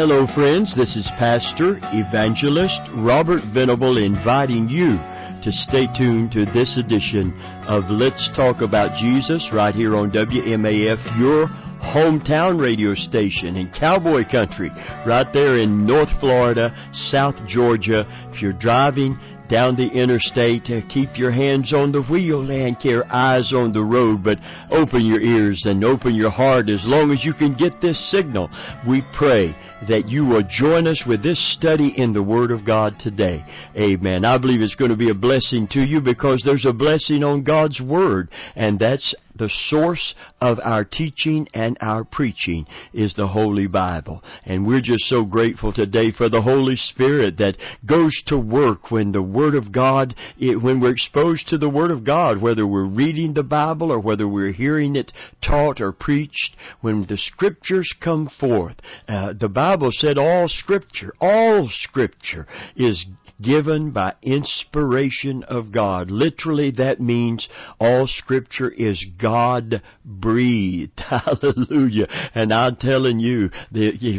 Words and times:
Hello, 0.00 0.26
friends. 0.34 0.74
This 0.74 0.96
is 0.96 1.04
Pastor 1.18 1.76
Evangelist 1.92 2.80
Robert 3.04 3.42
Venable 3.52 3.98
inviting 3.98 4.66
you 4.66 4.96
to 5.44 5.52
stay 5.52 5.88
tuned 5.94 6.32
to 6.32 6.46
this 6.46 6.78
edition 6.78 7.38
of 7.68 7.84
Let's 7.90 8.30
Talk 8.34 8.62
About 8.62 8.98
Jesus 8.98 9.50
right 9.52 9.74
here 9.74 9.94
on 9.94 10.10
WMAF, 10.10 11.20
your 11.20 11.48
hometown 11.84 12.58
radio 12.58 12.94
station 12.94 13.56
in 13.56 13.70
cowboy 13.78 14.24
country, 14.24 14.70
right 15.06 15.26
there 15.34 15.60
in 15.60 15.84
North 15.86 16.08
Florida, 16.18 16.72
South 17.10 17.36
Georgia. 17.46 18.06
If 18.32 18.40
you're 18.40 18.54
driving, 18.54 19.20
down 19.50 19.74
the 19.74 19.88
interstate. 19.88 20.62
Uh, 20.70 20.80
keep 20.88 21.18
your 21.18 21.32
hands 21.32 21.74
on 21.74 21.90
the 21.90 22.02
wheel 22.04 22.48
and 22.48 22.76
your 22.84 23.04
eyes 23.12 23.52
on 23.52 23.72
the 23.72 23.82
road, 23.82 24.22
but 24.22 24.38
open 24.70 25.04
your 25.04 25.20
ears 25.20 25.60
and 25.66 25.84
open 25.84 26.14
your 26.14 26.30
heart 26.30 26.70
as 26.70 26.80
long 26.84 27.10
as 27.10 27.24
you 27.24 27.34
can 27.34 27.54
get 27.54 27.80
this 27.82 27.98
signal. 28.10 28.48
We 28.88 29.02
pray 29.18 29.54
that 29.88 30.08
you 30.08 30.24
will 30.24 30.42
join 30.48 30.86
us 30.86 31.02
with 31.06 31.22
this 31.22 31.38
study 31.54 31.94
in 31.96 32.12
the 32.12 32.22
Word 32.22 32.50
of 32.50 32.66
God 32.66 32.94
today. 32.98 33.44
Amen. 33.76 34.24
I 34.24 34.38
believe 34.38 34.60
it's 34.60 34.74
going 34.74 34.90
to 34.90 34.96
be 34.96 35.10
a 35.10 35.14
blessing 35.14 35.68
to 35.72 35.80
you 35.80 36.00
because 36.00 36.42
there's 36.44 36.66
a 36.66 36.72
blessing 36.72 37.24
on 37.24 37.42
God's 37.42 37.80
Word, 37.80 38.30
and 38.54 38.78
that's 38.78 39.14
the 39.34 39.50
source 39.68 40.14
of 40.40 40.58
our 40.62 40.84
teaching 40.84 41.48
and 41.54 41.76
our 41.80 42.04
preaching 42.04 42.66
is 42.92 43.14
the 43.14 43.28
Holy 43.28 43.66
Bible. 43.66 44.22
And 44.44 44.66
we're 44.66 44.80
just 44.80 45.04
so 45.04 45.24
grateful 45.24 45.72
today 45.72 46.12
for 46.12 46.28
the 46.28 46.42
Holy 46.42 46.76
Spirit 46.76 47.38
that 47.38 47.56
goes 47.86 48.20
to 48.26 48.38
work 48.38 48.90
when 48.90 49.12
the 49.12 49.22
Word 49.22 49.54
of 49.54 49.72
God, 49.72 50.14
when 50.38 50.80
we're 50.80 50.92
exposed 50.92 51.48
to 51.48 51.58
the 51.58 51.68
Word 51.68 51.90
of 51.90 52.04
God, 52.04 52.40
whether 52.40 52.66
we're 52.66 52.84
reading 52.84 53.34
the 53.34 53.42
Bible 53.42 53.92
or 53.92 54.00
whether 54.00 54.28
we're 54.28 54.52
hearing 54.52 54.96
it 54.96 55.12
taught 55.42 55.80
or 55.80 55.92
preached, 55.92 56.56
when 56.80 57.06
the 57.08 57.16
Scriptures 57.16 57.92
come 58.02 58.28
forth, 58.38 58.76
uh, 59.08 59.32
the 59.38 59.48
Bible 59.48 59.90
said 59.92 60.18
all 60.18 60.48
Scripture, 60.48 61.12
all 61.20 61.68
Scripture 61.70 62.46
is 62.76 63.06
given 63.40 63.90
by 63.90 64.12
inspiration 64.22 65.42
of 65.44 65.72
God. 65.72 66.10
Literally, 66.10 66.70
that 66.72 67.00
means 67.00 67.48
all 67.78 68.06
Scripture 68.06 68.70
is 68.70 69.04
God 69.20 69.82
breathed. 70.04 70.98
Hallelujah. 70.98 72.06
And 72.34 72.52
I'm 72.52 72.76
telling 72.76 73.18
you, 73.18 73.50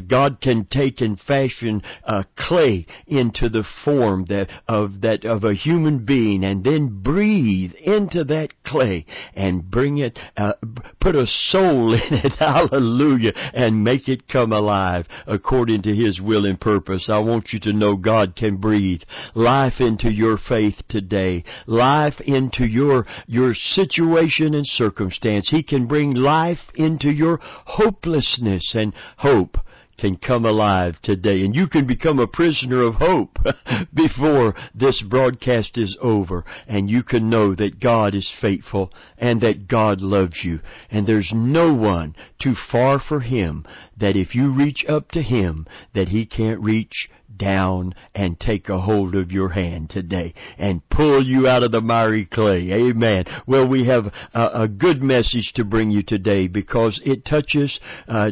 God 0.07 0.39
can 0.41 0.65
take 0.69 1.01
and 1.01 1.19
fashion 1.19 1.81
uh, 2.05 2.23
clay 2.37 2.85
into 3.07 3.49
the 3.49 3.63
form 3.83 4.25
that 4.29 4.49
of 4.67 5.01
that 5.01 5.25
of 5.25 5.43
a 5.43 5.53
human 5.53 6.05
being, 6.05 6.43
and 6.43 6.63
then 6.63 7.01
breathe 7.01 7.73
into 7.73 8.23
that 8.25 8.49
clay 8.65 9.05
and 9.33 9.69
bring 9.69 9.97
it, 9.97 10.17
uh, 10.37 10.53
put 10.99 11.15
a 11.15 11.25
soul 11.25 11.93
in 12.09 12.13
it. 12.13 12.33
Hallelujah, 12.39 13.31
and 13.35 13.83
make 13.83 14.07
it 14.07 14.27
come 14.27 14.51
alive 14.51 15.05
according 15.27 15.81
to 15.83 15.95
His 15.95 16.21
will 16.21 16.45
and 16.45 16.59
purpose. 16.59 17.09
I 17.11 17.19
want 17.19 17.49
you 17.51 17.59
to 17.61 17.73
know 17.73 17.95
God 17.95 18.35
can 18.35 18.57
breathe 18.57 19.01
life 19.35 19.79
into 19.79 20.11
your 20.11 20.37
faith 20.37 20.75
today, 20.89 21.43
life 21.65 22.19
into 22.25 22.65
your 22.65 23.05
your 23.27 23.53
situation 23.53 24.53
and 24.53 24.65
circumstance 24.65 24.90
circumstance. 24.91 25.49
He 25.49 25.63
can 25.63 25.87
bring 25.87 26.13
life 26.13 26.59
into 26.75 27.09
your 27.09 27.39
hopelessness 27.41 28.73
and 28.75 28.93
hope 29.17 29.57
can 29.97 30.17
come 30.17 30.45
alive 30.45 30.95
today. 31.03 31.45
And 31.45 31.55
you 31.55 31.67
can 31.67 31.85
become 31.85 32.17
a 32.17 32.25
prisoner 32.25 32.81
of 32.81 32.95
hope 32.95 33.37
before 33.93 34.55
this 34.73 35.03
broadcast 35.07 35.77
is 35.77 35.95
over. 36.01 36.43
And 36.67 36.89
you 36.89 37.03
can 37.03 37.29
know 37.29 37.53
that 37.55 37.79
God 37.79 38.15
is 38.15 38.33
faithful 38.41 38.91
and 39.17 39.39
that 39.41 39.67
God 39.67 40.01
loves 40.01 40.43
you. 40.43 40.59
And 40.89 41.05
there's 41.05 41.31
no 41.35 41.73
one 41.73 42.15
too 42.41 42.55
far 42.71 42.99
for 42.99 43.19
Him 43.19 43.63
that 43.99 44.15
if 44.15 44.33
you 44.33 44.51
reach 44.51 44.83
up 44.89 45.11
to 45.11 45.21
Him, 45.21 45.67
that 45.93 46.07
He 46.07 46.25
can't 46.25 46.61
reach 46.61 47.07
down 47.37 47.93
and 48.13 48.39
take 48.39 48.69
a 48.69 48.79
hold 48.79 49.15
of 49.15 49.31
your 49.31 49.49
hand 49.49 49.89
today 49.89 50.33
and 50.57 50.87
pull 50.89 51.23
you 51.23 51.47
out 51.47 51.63
of 51.63 51.71
the 51.71 51.81
miry 51.81 52.25
clay. 52.25 52.71
Amen. 52.71 53.25
Well, 53.47 53.67
we 53.67 53.85
have 53.87 54.05
a, 54.33 54.63
a 54.63 54.67
good 54.67 55.01
message 55.01 55.51
to 55.55 55.63
bring 55.63 55.91
you 55.91 56.03
today 56.03 56.47
because 56.47 57.01
it 57.05 57.25
touches 57.25 57.79
uh, 58.07 58.31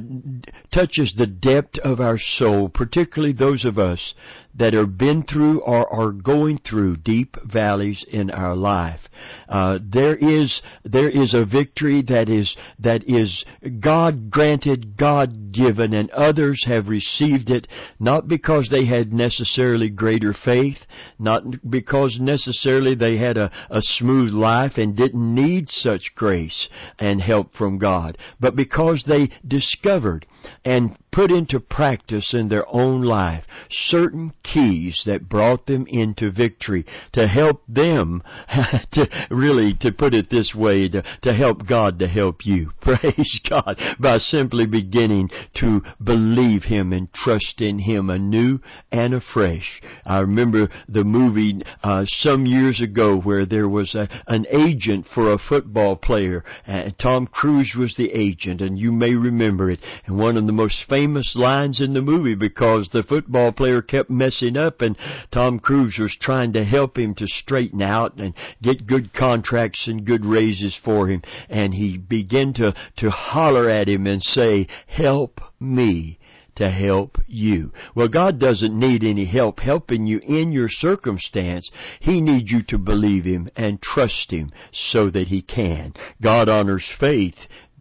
touches 0.71 1.13
the 1.17 1.27
depth 1.27 1.79
of 1.79 1.99
our 1.99 2.17
soul, 2.17 2.69
particularly 2.69 3.33
those 3.33 3.65
of 3.65 3.79
us 3.79 4.13
that 4.55 4.73
have 4.73 4.97
been 4.97 5.23
through 5.23 5.61
or 5.61 5.91
are 5.93 6.11
going 6.11 6.57
through 6.57 6.97
deep 6.97 7.37
valleys 7.45 8.03
in 8.11 8.29
our 8.29 8.55
life. 8.55 8.99
Uh, 9.47 9.79
there 9.81 10.15
is 10.15 10.61
there 10.83 11.09
is 11.09 11.33
a 11.33 11.45
victory 11.45 12.03
that 12.07 12.29
is 12.29 12.55
that 12.79 13.03
is 13.07 13.45
God 13.79 14.29
granted, 14.29 14.97
God 14.97 15.51
given, 15.53 15.93
and 15.93 16.09
others 16.11 16.63
have 16.67 16.89
received 16.89 17.49
it 17.49 17.67
not 17.99 18.27
because 18.27 18.67
they 18.69 18.85
had 18.89 19.13
necessarily 19.13 19.89
greater 19.89 20.33
faith, 20.33 20.79
not 21.17 21.43
because 21.69 22.17
necessarily 22.19 22.95
they 22.95 23.17
had 23.17 23.37
a, 23.37 23.51
a 23.69 23.81
smooth 23.81 24.33
life 24.33 24.73
and 24.77 24.95
didn't 24.95 25.35
need 25.35 25.69
such 25.69 26.11
grace 26.15 26.69
and 26.99 27.21
help 27.21 27.53
from 27.53 27.77
God, 27.77 28.17
but 28.39 28.55
because 28.55 29.03
they 29.07 29.29
discovered 29.47 30.25
and 30.65 30.97
put 31.11 31.31
into 31.31 31.59
practice 31.59 32.33
in 32.33 32.49
their 32.49 32.67
own 32.73 33.01
life 33.01 33.43
certain 33.69 34.31
keys 34.43 35.03
that 35.05 35.27
brought 35.27 35.65
them 35.65 35.85
into 35.87 36.31
victory 36.31 36.85
to 37.13 37.27
help 37.27 37.63
them 37.67 38.21
to 38.91 39.07
really 39.29 39.73
to 39.79 39.91
put 39.91 40.13
it 40.13 40.29
this 40.29 40.53
way 40.55 40.87
to, 40.87 41.03
to 41.21 41.33
help 41.33 41.67
God 41.67 41.99
to 41.99 42.07
help 42.07 42.45
you. 42.45 42.71
Praise 42.81 43.41
God. 43.49 43.79
By 43.99 44.17
simply 44.17 44.65
beginning 44.65 45.29
to 45.55 45.81
believe 46.03 46.63
him 46.63 46.93
and 46.93 47.11
trust 47.13 47.59
in 47.59 47.79
him 47.79 48.09
anew 48.09 48.59
and 48.91 49.13
afresh. 49.13 49.81
I 50.05 50.19
remember 50.19 50.69
the 50.87 51.03
movie 51.03 51.61
uh, 51.83 52.05
some 52.05 52.45
years 52.45 52.81
ago 52.81 53.19
where 53.19 53.45
there 53.45 53.69
was 53.69 53.95
a, 53.95 54.07
an 54.27 54.45
agent 54.51 55.05
for 55.13 55.31
a 55.31 55.37
football 55.37 55.95
player 55.95 56.43
and 56.65 56.97
Tom 56.99 57.27
Cruise 57.27 57.75
was 57.77 57.95
the 57.95 58.11
agent 58.11 58.61
and 58.61 58.77
you 58.77 58.91
may 58.91 59.13
remember 59.13 59.69
it. 59.69 59.79
And 60.05 60.17
one 60.17 60.37
of 60.37 60.45
the 60.45 60.51
most 60.51 60.85
famous 60.87 61.35
lines 61.35 61.81
in 61.81 61.93
the 61.93 62.01
movie 62.01 62.35
because 62.35 62.89
the 62.91 63.03
football 63.03 63.51
player 63.51 63.81
kept 63.81 64.09
messing 64.09 64.57
up 64.57 64.81
and 64.81 64.97
Tom 65.31 65.59
Cruise 65.59 65.97
was 65.99 66.15
trying 66.19 66.53
to 66.53 66.63
help 66.63 66.97
him 66.97 67.15
to 67.15 67.27
straighten 67.27 67.81
out 67.81 68.17
and 68.17 68.33
get 68.61 68.87
good 68.87 69.13
contracts 69.13 69.87
and 69.87 70.05
good 70.05 70.25
raises 70.25 70.77
for 70.83 71.07
him. 71.07 71.21
And 71.49 71.73
he 71.73 71.97
began 71.97 72.53
to, 72.53 72.73
to 72.97 73.09
holler 73.09 73.69
at 73.69 73.87
him 73.87 74.07
and 74.07 74.21
say, 74.21 74.67
help 74.87 75.41
me 75.59 76.19
to 76.59 76.69
help 76.69 77.17
you. 77.25 77.71
Well, 77.95 78.09
God 78.09 78.39
doesn't 78.39 78.77
need 78.77 79.03
any 79.03 79.25
help 79.25 79.59
helping 79.59 80.05
you 80.05 80.19
in 80.19 80.51
your 80.51 80.69
circumstance. 80.69 81.71
He 81.99 82.21
needs 82.21 82.51
you 82.51 82.63
to 82.67 82.77
believe 82.77 83.25
Him 83.25 83.49
and 83.55 83.81
trust 83.81 84.31
Him 84.31 84.51
so 84.71 85.09
that 85.09 85.27
He 85.27 85.41
can. 85.41 85.93
God 86.21 86.49
honors 86.49 86.87
faith 86.99 87.37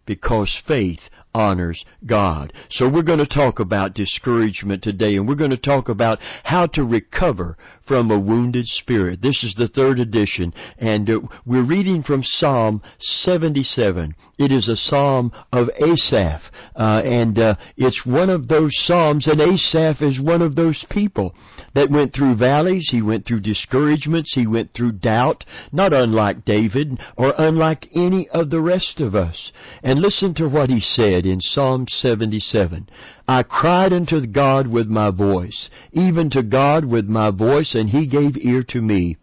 because 0.06 0.62
faith 0.66 1.00
honors 1.34 1.84
God. 2.06 2.52
So 2.70 2.88
we're 2.88 3.02
going 3.02 3.18
to 3.18 3.26
talk 3.26 3.60
about 3.60 3.94
discouragement 3.94 4.82
today 4.82 5.16
and 5.16 5.28
we're 5.28 5.34
going 5.34 5.50
to 5.50 5.56
talk 5.56 5.88
about 5.88 6.18
how 6.44 6.66
to 6.68 6.84
recover 6.84 7.56
from 7.88 8.10
a 8.10 8.18
wounded 8.18 8.66
spirit. 8.66 9.20
This 9.22 9.42
is 9.42 9.54
the 9.56 9.68
third 9.68 9.98
edition, 9.98 10.52
and 10.78 11.08
uh, 11.08 11.20
we're 11.46 11.64
reading 11.64 12.02
from 12.02 12.22
Psalm 12.22 12.82
77. 13.00 14.14
It 14.38 14.52
is 14.52 14.68
a 14.68 14.76
psalm 14.76 15.32
of 15.52 15.68
Asaph, 15.80 16.42
uh, 16.76 17.02
and 17.04 17.38
uh, 17.38 17.54
it's 17.76 18.04
one 18.04 18.30
of 18.30 18.46
those 18.46 18.70
psalms, 18.84 19.26
and 19.26 19.40
Asaph 19.40 20.02
is 20.02 20.20
one 20.20 20.42
of 20.42 20.54
those 20.54 20.84
people 20.90 21.34
that 21.74 21.90
went 21.90 22.14
through 22.14 22.36
valleys, 22.36 22.88
he 22.90 23.02
went 23.02 23.26
through 23.26 23.40
discouragements, 23.40 24.34
he 24.34 24.46
went 24.46 24.74
through 24.74 24.92
doubt, 24.92 25.44
not 25.72 25.92
unlike 25.92 26.44
David 26.44 27.00
or 27.16 27.34
unlike 27.38 27.88
any 27.94 28.28
of 28.30 28.50
the 28.50 28.60
rest 28.60 29.00
of 29.00 29.14
us. 29.14 29.50
And 29.82 30.00
listen 30.00 30.34
to 30.34 30.48
what 30.48 30.68
he 30.68 30.80
said 30.80 31.24
in 31.24 31.40
Psalm 31.40 31.86
77. 31.88 32.88
I 33.28 33.42
cried 33.42 33.92
unto 33.92 34.26
God 34.26 34.66
with 34.66 34.88
my 34.88 35.10
voice, 35.10 35.68
even 35.92 36.30
to 36.30 36.42
God 36.42 36.86
with 36.86 37.04
my 37.04 37.30
voice, 37.30 37.74
and 37.74 37.90
he 37.90 38.06
gave 38.06 38.38
ear 38.38 38.62
to 38.70 38.80
me. 38.80 39.16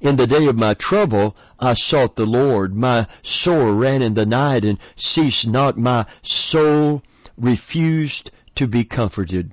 In 0.00 0.16
the 0.16 0.26
day 0.26 0.46
of 0.46 0.56
my 0.56 0.74
trouble 0.74 1.36
I 1.60 1.74
sought 1.74 2.16
the 2.16 2.24
Lord. 2.24 2.74
My 2.74 3.06
sore 3.22 3.74
ran 3.74 4.00
in 4.00 4.14
the 4.14 4.24
night, 4.24 4.64
and 4.64 4.78
ceased 4.96 5.46
not. 5.46 5.76
My 5.76 6.06
soul 6.22 7.02
refused 7.36 8.30
to 8.56 8.66
be 8.66 8.84
comforted. 8.84 9.52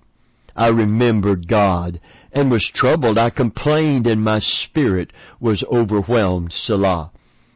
I 0.55 0.69
remembered 0.69 1.49
God, 1.49 1.99
and 2.31 2.49
was 2.49 2.71
troubled. 2.73 3.17
I 3.17 3.29
complained, 3.29 4.07
and 4.07 4.23
my 4.23 4.39
spirit 4.39 5.11
was 5.41 5.63
overwhelmed. 5.69 6.53
Selah. 6.53 7.11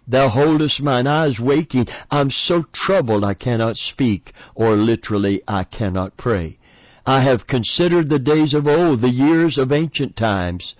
Thou 0.07 0.29
holdest 0.29 0.81
mine 0.81 1.07
eyes 1.07 1.39
waking. 1.39 1.87
I'm 2.11 2.29
so 2.29 2.63
troubled 2.73 3.23
I 3.23 3.33
cannot 3.33 3.77
speak, 3.77 4.33
or 4.53 4.75
literally 4.75 5.41
I 5.47 5.63
cannot 5.63 6.17
pray. 6.17 6.57
I 7.05 7.21
have 7.23 7.47
considered 7.47 8.09
the 8.09 8.19
days 8.19 8.53
of 8.53 8.67
old, 8.67 9.01
the 9.01 9.09
years 9.09 9.57
of 9.57 9.71
ancient 9.71 10.15
times. 10.15 10.75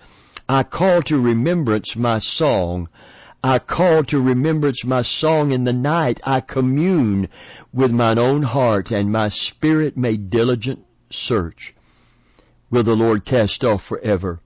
I 0.48 0.62
call 0.62 1.02
to 1.02 1.18
remembrance 1.18 1.94
my 1.96 2.18
song. 2.18 2.88
I 3.42 3.58
call 3.58 4.04
to 4.04 4.18
remembrance 4.18 4.84
my 4.84 5.02
song 5.02 5.52
in 5.52 5.64
the 5.64 5.72
night. 5.72 6.20
I 6.24 6.40
commune 6.40 7.28
with 7.72 7.90
mine 7.90 8.18
own 8.18 8.42
heart, 8.42 8.90
and 8.90 9.10
my 9.10 9.28
spirit 9.30 9.96
made 9.96 10.30
diligent 10.30 10.80
search. 11.10 11.74
will 12.70 12.84
the 12.84 12.92
Lord 12.92 13.24
cast 13.24 13.64
off 13.64 13.82
forever? 13.88 14.40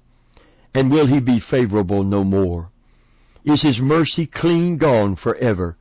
And 0.74 0.90
will 0.90 1.06
he 1.06 1.20
be 1.20 1.40
favorable 1.40 2.04
no 2.04 2.24
more? 2.24 2.70
Is 3.48 3.62
his 3.62 3.80
mercy 3.80 4.26
clean 4.26 4.76
gone 4.76 5.16
forever? 5.16 5.78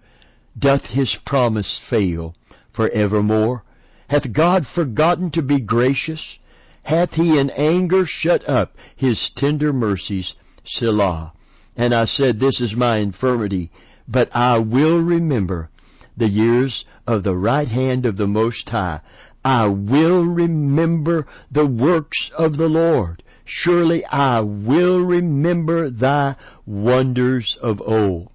Doth 0.57 0.83
his 0.83 1.17
promise 1.25 1.81
fail 1.89 2.33
forevermore? 2.73 3.65
Hath 4.07 4.31
God 4.31 4.65
forgotten 4.73 5.31
to 5.31 5.41
be 5.41 5.59
gracious? 5.59 6.39
Hath 6.83 7.11
he 7.11 7.37
in 7.37 7.49
anger 7.49 8.05
shut 8.07 8.47
up 8.47 8.77
his 8.95 9.31
tender 9.35 9.73
mercies? 9.73 10.33
Selah. 10.63 11.33
And 11.75 11.93
I 11.93 12.05
said, 12.05 12.39
This 12.39 12.61
is 12.61 12.73
my 12.73 12.99
infirmity, 12.99 13.69
but 14.07 14.29
I 14.33 14.59
will 14.59 15.01
remember 15.01 15.69
the 16.15 16.29
years 16.29 16.85
of 17.05 17.23
the 17.23 17.35
right 17.35 17.67
hand 17.67 18.05
of 18.05 18.15
the 18.15 18.27
Most 18.27 18.69
High. 18.69 19.01
I 19.43 19.67
will 19.67 20.23
remember 20.23 21.27
the 21.51 21.65
works 21.65 22.31
of 22.37 22.55
the 22.55 22.69
Lord. 22.69 23.23
Surely 23.47 24.05
I 24.05 24.41
will 24.41 24.99
remember 25.05 25.89
thy 25.89 26.35
wonders 26.65 27.57
of 27.61 27.81
old. 27.81 28.29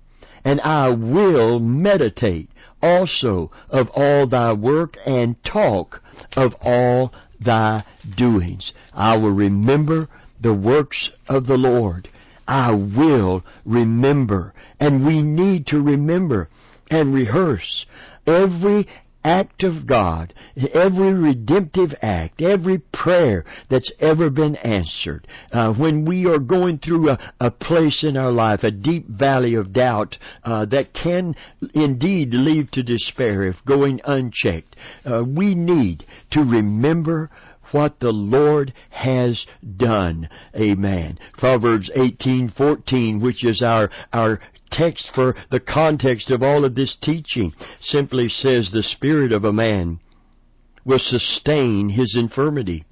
And 0.44 0.60
I 0.62 0.88
will 0.88 1.60
meditate 1.60 2.48
also 2.80 3.50
of 3.68 3.88
all 3.90 4.26
thy 4.26 4.54
work 4.54 4.96
and 5.06 5.36
talk 5.44 6.00
of 6.34 6.54
all 6.60 7.12
thy 7.38 7.84
doings. 8.16 8.72
I 8.92 9.16
will 9.18 9.32
remember 9.32 10.08
the 10.40 10.54
works 10.54 11.10
of 11.28 11.46
the 11.46 11.58
Lord. 11.58 12.08
I 12.48 12.72
will 12.72 13.44
remember. 13.64 14.54
And 14.80 15.06
we 15.06 15.22
need 15.22 15.66
to 15.68 15.80
remember 15.80 16.48
and 16.90 17.14
rehearse 17.14 17.86
every 18.26 18.88
act 19.24 19.62
of 19.62 19.86
God, 19.86 20.34
every 20.74 21.12
redemptive 21.12 21.90
act, 22.02 22.42
every 22.42 22.78
prayer 22.92 23.44
that's 23.70 23.90
ever 24.00 24.30
been 24.30 24.56
answered, 24.56 25.26
uh, 25.52 25.72
when 25.72 26.04
we 26.04 26.26
are 26.26 26.38
going 26.38 26.78
through 26.78 27.10
a, 27.10 27.32
a, 27.40 27.50
place 27.50 28.02
in 28.02 28.16
our 28.16 28.32
life, 28.32 28.62
a 28.62 28.70
deep 28.70 29.06
valley 29.08 29.54
of 29.54 29.72
doubt 29.72 30.16
uh, 30.44 30.64
that 30.66 30.92
can 30.92 31.34
indeed 31.74 32.34
lead 32.34 32.70
to 32.72 32.82
despair 32.82 33.44
if 33.44 33.56
going 33.66 34.00
unchecked, 34.04 34.76
uh, 35.04 35.22
we 35.24 35.54
need 35.54 36.04
to 36.30 36.40
remember 36.40 37.30
what 37.72 38.00
the 38.00 38.10
Lord 38.10 38.72
has 38.90 39.46
done. 39.76 40.28
Amen. 40.54 41.18
Proverbs 41.38 41.90
18:14, 41.96 43.20
which 43.20 43.44
is 43.44 43.62
our 43.62 43.90
our 44.12 44.40
text 44.72 45.10
for 45.14 45.34
the 45.50 45.60
context 45.60 46.30
of 46.30 46.42
all 46.42 46.64
of 46.64 46.74
this 46.74 46.96
teaching 47.00 47.52
simply 47.80 48.28
says 48.28 48.70
the 48.70 48.82
spirit 48.82 49.32
of 49.32 49.44
a 49.44 49.52
man 49.52 50.00
will 50.84 50.98
sustain 50.98 51.90
his 51.90 52.16
infirmity, 52.18 52.84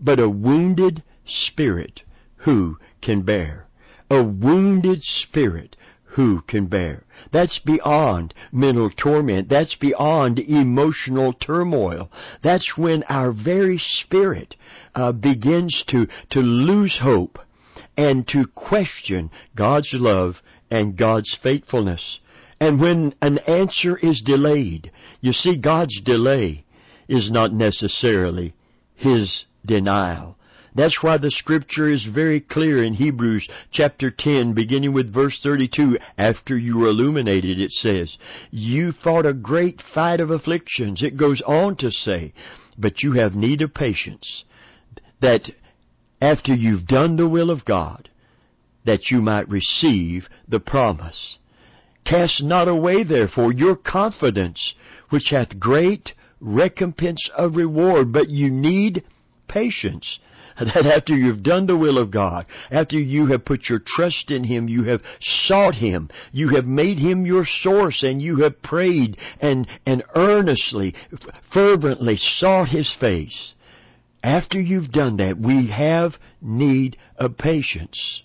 but 0.00 0.20
a 0.20 0.28
wounded 0.28 1.02
spirit 1.26 2.02
who 2.38 2.78
can 3.02 3.22
bear? 3.22 3.66
A 4.10 4.22
wounded 4.22 5.00
spirit 5.02 5.76
who 6.04 6.40
can 6.42 6.66
bear? 6.66 7.04
That's 7.32 7.58
beyond 7.58 8.32
mental 8.52 8.90
torment. 8.90 9.48
That's 9.48 9.74
beyond 9.76 10.38
emotional 10.38 11.32
turmoil. 11.32 12.10
That's 12.42 12.76
when 12.76 13.02
our 13.04 13.32
very 13.32 13.78
spirit 13.78 14.54
uh, 14.94 15.12
begins 15.12 15.84
to, 15.88 16.06
to 16.30 16.40
lose 16.40 16.98
hope 17.02 17.38
and 17.96 18.26
to 18.28 18.44
question 18.54 19.30
God's 19.54 19.90
love 19.92 20.36
and 20.70 20.96
God's 20.96 21.36
faithfulness. 21.42 22.18
And 22.60 22.80
when 22.80 23.14
an 23.20 23.38
answer 23.38 23.96
is 23.96 24.22
delayed, 24.24 24.90
you 25.20 25.32
see, 25.32 25.56
God's 25.56 26.00
delay 26.02 26.64
is 27.08 27.30
not 27.30 27.52
necessarily 27.52 28.54
His 28.94 29.44
denial. 29.64 30.36
That's 30.76 31.02
why 31.02 31.16
the 31.16 31.30
scripture 31.30 31.90
is 31.90 32.04
very 32.04 32.38
clear 32.38 32.84
in 32.84 32.92
Hebrews 32.92 33.48
chapter 33.72 34.10
10, 34.10 34.52
beginning 34.52 34.92
with 34.92 35.12
verse 35.12 35.38
32. 35.42 35.96
After 36.18 36.58
you 36.58 36.76
were 36.76 36.88
illuminated, 36.88 37.58
it 37.58 37.70
says, 37.70 38.18
You 38.50 38.92
fought 38.92 39.24
a 39.24 39.32
great 39.32 39.80
fight 39.94 40.20
of 40.20 40.30
afflictions. 40.30 41.02
It 41.02 41.16
goes 41.16 41.40
on 41.46 41.76
to 41.76 41.90
say, 41.90 42.34
But 42.76 43.02
you 43.02 43.12
have 43.12 43.34
need 43.34 43.62
of 43.62 43.72
patience, 43.72 44.44
that 45.22 45.50
after 46.20 46.52
you've 46.54 46.86
done 46.86 47.16
the 47.16 47.28
will 47.28 47.50
of 47.50 47.64
God, 47.64 48.10
that 48.86 49.10
you 49.10 49.20
might 49.20 49.48
receive 49.48 50.28
the 50.48 50.60
promise. 50.60 51.38
Cast 52.04 52.42
not 52.42 52.68
away 52.68 53.02
therefore 53.02 53.52
your 53.52 53.76
confidence, 53.76 54.74
which 55.10 55.30
hath 55.30 55.58
great 55.58 56.12
recompense 56.40 57.28
of 57.36 57.56
reward, 57.56 58.12
but 58.12 58.30
you 58.30 58.50
need 58.50 59.02
patience. 59.48 60.18
That 60.58 60.86
after 60.86 61.14
you've 61.14 61.42
done 61.42 61.66
the 61.66 61.76
will 61.76 61.98
of 61.98 62.10
God, 62.10 62.46
after 62.70 62.98
you 62.98 63.26
have 63.26 63.44
put 63.44 63.68
your 63.68 63.80
trust 63.86 64.30
in 64.30 64.42
Him, 64.42 64.68
you 64.68 64.84
have 64.84 65.02
sought 65.20 65.74
Him, 65.74 66.08
you 66.32 66.48
have 66.54 66.64
made 66.64 66.98
Him 66.98 67.26
your 67.26 67.44
source, 67.44 68.02
and 68.02 68.22
you 68.22 68.36
have 68.38 68.62
prayed 68.62 69.18
and, 69.42 69.68
and 69.84 70.02
earnestly, 70.14 70.94
fervently 71.52 72.16
sought 72.16 72.70
His 72.70 72.96
face. 72.98 73.52
After 74.22 74.58
you've 74.58 74.92
done 74.92 75.18
that, 75.18 75.38
we 75.38 75.68
have 75.68 76.14
need 76.40 76.96
of 77.18 77.36
patience. 77.36 78.22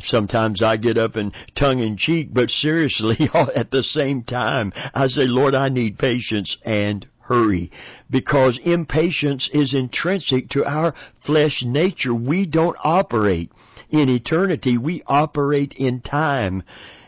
Sometimes 0.00 0.62
I 0.62 0.76
get 0.76 0.98
up 0.98 1.16
and 1.16 1.32
tongue 1.56 1.80
in 1.80 1.96
cheek, 1.96 2.28
but 2.32 2.50
seriously, 2.50 3.16
at 3.56 3.70
the 3.70 3.82
same 3.82 4.22
time, 4.22 4.72
I 4.94 5.06
say, 5.06 5.26
Lord, 5.26 5.54
I 5.54 5.68
need 5.68 5.98
patience 5.98 6.56
and 6.64 7.06
hurry 7.20 7.70
because 8.10 8.58
impatience 8.64 9.48
is 9.52 9.74
intrinsic 9.74 10.48
to 10.50 10.64
our 10.64 10.94
flesh 11.24 11.62
nature. 11.64 12.14
We 12.14 12.46
don't 12.46 12.76
operate 12.84 13.50
in 13.90 14.08
eternity. 14.08 14.76
We 14.76 15.02
operate 15.06 15.72
in 15.76 16.00
time. 16.00 16.62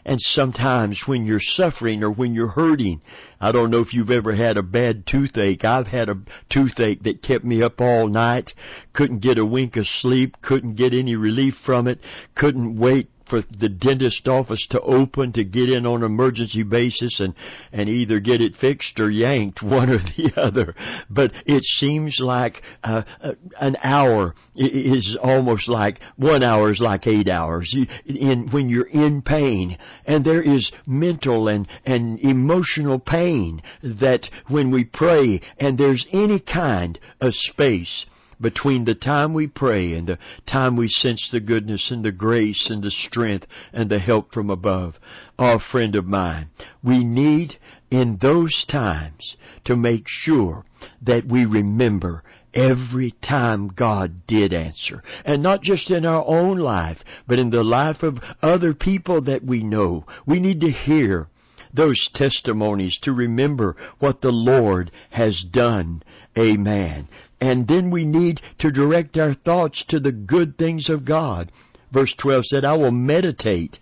And 0.08 0.20
sometimes 0.20 1.02
when 1.06 1.26
you're 1.26 1.40
suffering 1.40 2.04
or 2.04 2.12
when 2.12 2.32
you're 2.32 2.46
hurting, 2.46 3.02
I 3.40 3.50
don't 3.50 3.72
know 3.72 3.80
if 3.80 3.92
you've 3.92 4.12
ever 4.12 4.36
had 4.36 4.56
a 4.56 4.62
bad 4.62 5.04
toothache. 5.04 5.64
I've 5.64 5.88
had 5.88 6.08
a 6.08 6.14
toothache 6.48 7.02
that 7.02 7.22
kept 7.22 7.44
me 7.44 7.60
up 7.60 7.80
all 7.80 8.06
night, 8.06 8.54
couldn't 8.92 9.18
get 9.18 9.36
a 9.36 9.44
wink 9.44 9.76
of 9.76 9.84
sleep, 9.84 10.36
couldn't 10.42 10.76
get 10.76 10.94
any 10.94 11.16
relief 11.16 11.54
from 11.66 11.88
it, 11.88 11.98
couldn't 12.36 12.78
wait 12.78 13.10
for 13.28 13.42
the 13.42 13.68
dentist 13.68 14.28
office 14.28 14.66
to 14.70 14.80
open 14.80 15.32
to 15.32 15.44
get 15.44 15.68
in 15.68 15.86
on 15.86 16.02
an 16.02 16.06
emergency 16.06 16.62
basis 16.62 17.20
and 17.20 17.34
and 17.72 17.88
either 17.88 18.20
get 18.20 18.40
it 18.40 18.54
fixed 18.60 18.98
or 18.98 19.10
yanked 19.10 19.62
one 19.62 19.90
or 19.90 19.98
the 19.98 20.32
other. 20.36 20.74
But 21.10 21.32
it 21.44 21.64
seems 21.64 22.18
like 22.20 22.62
uh, 22.82 23.02
uh, 23.20 23.32
an 23.60 23.76
hour 23.82 24.34
is 24.54 25.16
almost 25.22 25.68
like 25.68 26.00
one 26.16 26.42
hour 26.42 26.70
is 26.70 26.80
like 26.80 27.06
8 27.06 27.28
hours 27.28 27.74
in 28.06 28.48
when 28.50 28.68
you're 28.68 28.86
in 28.86 29.22
pain. 29.22 29.76
And 30.04 30.24
there 30.24 30.42
is 30.42 30.70
mental 30.86 31.48
and 31.48 31.66
and 31.84 32.18
emotional 32.20 32.98
pain 32.98 33.62
that 33.82 34.28
when 34.48 34.70
we 34.70 34.84
pray 34.84 35.40
and 35.58 35.78
there's 35.78 36.06
any 36.12 36.40
kind 36.40 36.98
of 37.20 37.32
space 37.34 38.06
between 38.40 38.84
the 38.84 38.94
time 38.94 39.34
we 39.34 39.46
pray 39.46 39.94
and 39.94 40.06
the 40.06 40.18
time 40.46 40.76
we 40.76 40.88
sense 40.88 41.28
the 41.32 41.40
goodness 41.40 41.90
and 41.90 42.04
the 42.04 42.12
grace 42.12 42.68
and 42.70 42.82
the 42.82 42.90
strength 42.90 43.46
and 43.72 43.90
the 43.90 43.98
help 43.98 44.32
from 44.32 44.50
above. 44.50 44.94
Oh, 45.38 45.58
friend 45.70 45.94
of 45.96 46.06
mine, 46.06 46.48
we 46.82 47.04
need 47.04 47.54
in 47.90 48.18
those 48.20 48.64
times 48.68 49.36
to 49.64 49.76
make 49.76 50.04
sure 50.06 50.64
that 51.02 51.26
we 51.26 51.44
remember 51.44 52.22
every 52.54 53.14
time 53.22 53.68
God 53.68 54.26
did 54.26 54.52
answer. 54.52 55.02
And 55.24 55.42
not 55.42 55.62
just 55.62 55.90
in 55.90 56.06
our 56.06 56.24
own 56.26 56.58
life, 56.58 56.98
but 57.28 57.38
in 57.38 57.50
the 57.50 57.62
life 57.62 58.02
of 58.02 58.18
other 58.42 58.74
people 58.74 59.20
that 59.22 59.44
we 59.44 59.62
know. 59.62 60.06
We 60.26 60.40
need 60.40 60.60
to 60.60 60.70
hear 60.70 61.28
those 61.74 62.10
testimonies 62.14 62.98
to 63.02 63.12
remember 63.12 63.76
what 63.98 64.22
the 64.22 64.30
Lord 64.30 64.90
has 65.10 65.44
done. 65.50 66.02
Amen. 66.38 67.08
And 67.40 67.68
then 67.68 67.90
we 67.90 68.06
need 68.06 68.40
to 68.60 68.70
direct 68.70 69.16
our 69.16 69.34
thoughts 69.34 69.84
to 69.88 70.00
the 70.00 70.12
good 70.12 70.56
things 70.56 70.88
of 70.88 71.04
God. 71.04 71.52
Verse 71.92 72.14
12 72.18 72.44
said, 72.46 72.64
I 72.64 72.74
will 72.74 72.90
meditate 72.90 73.78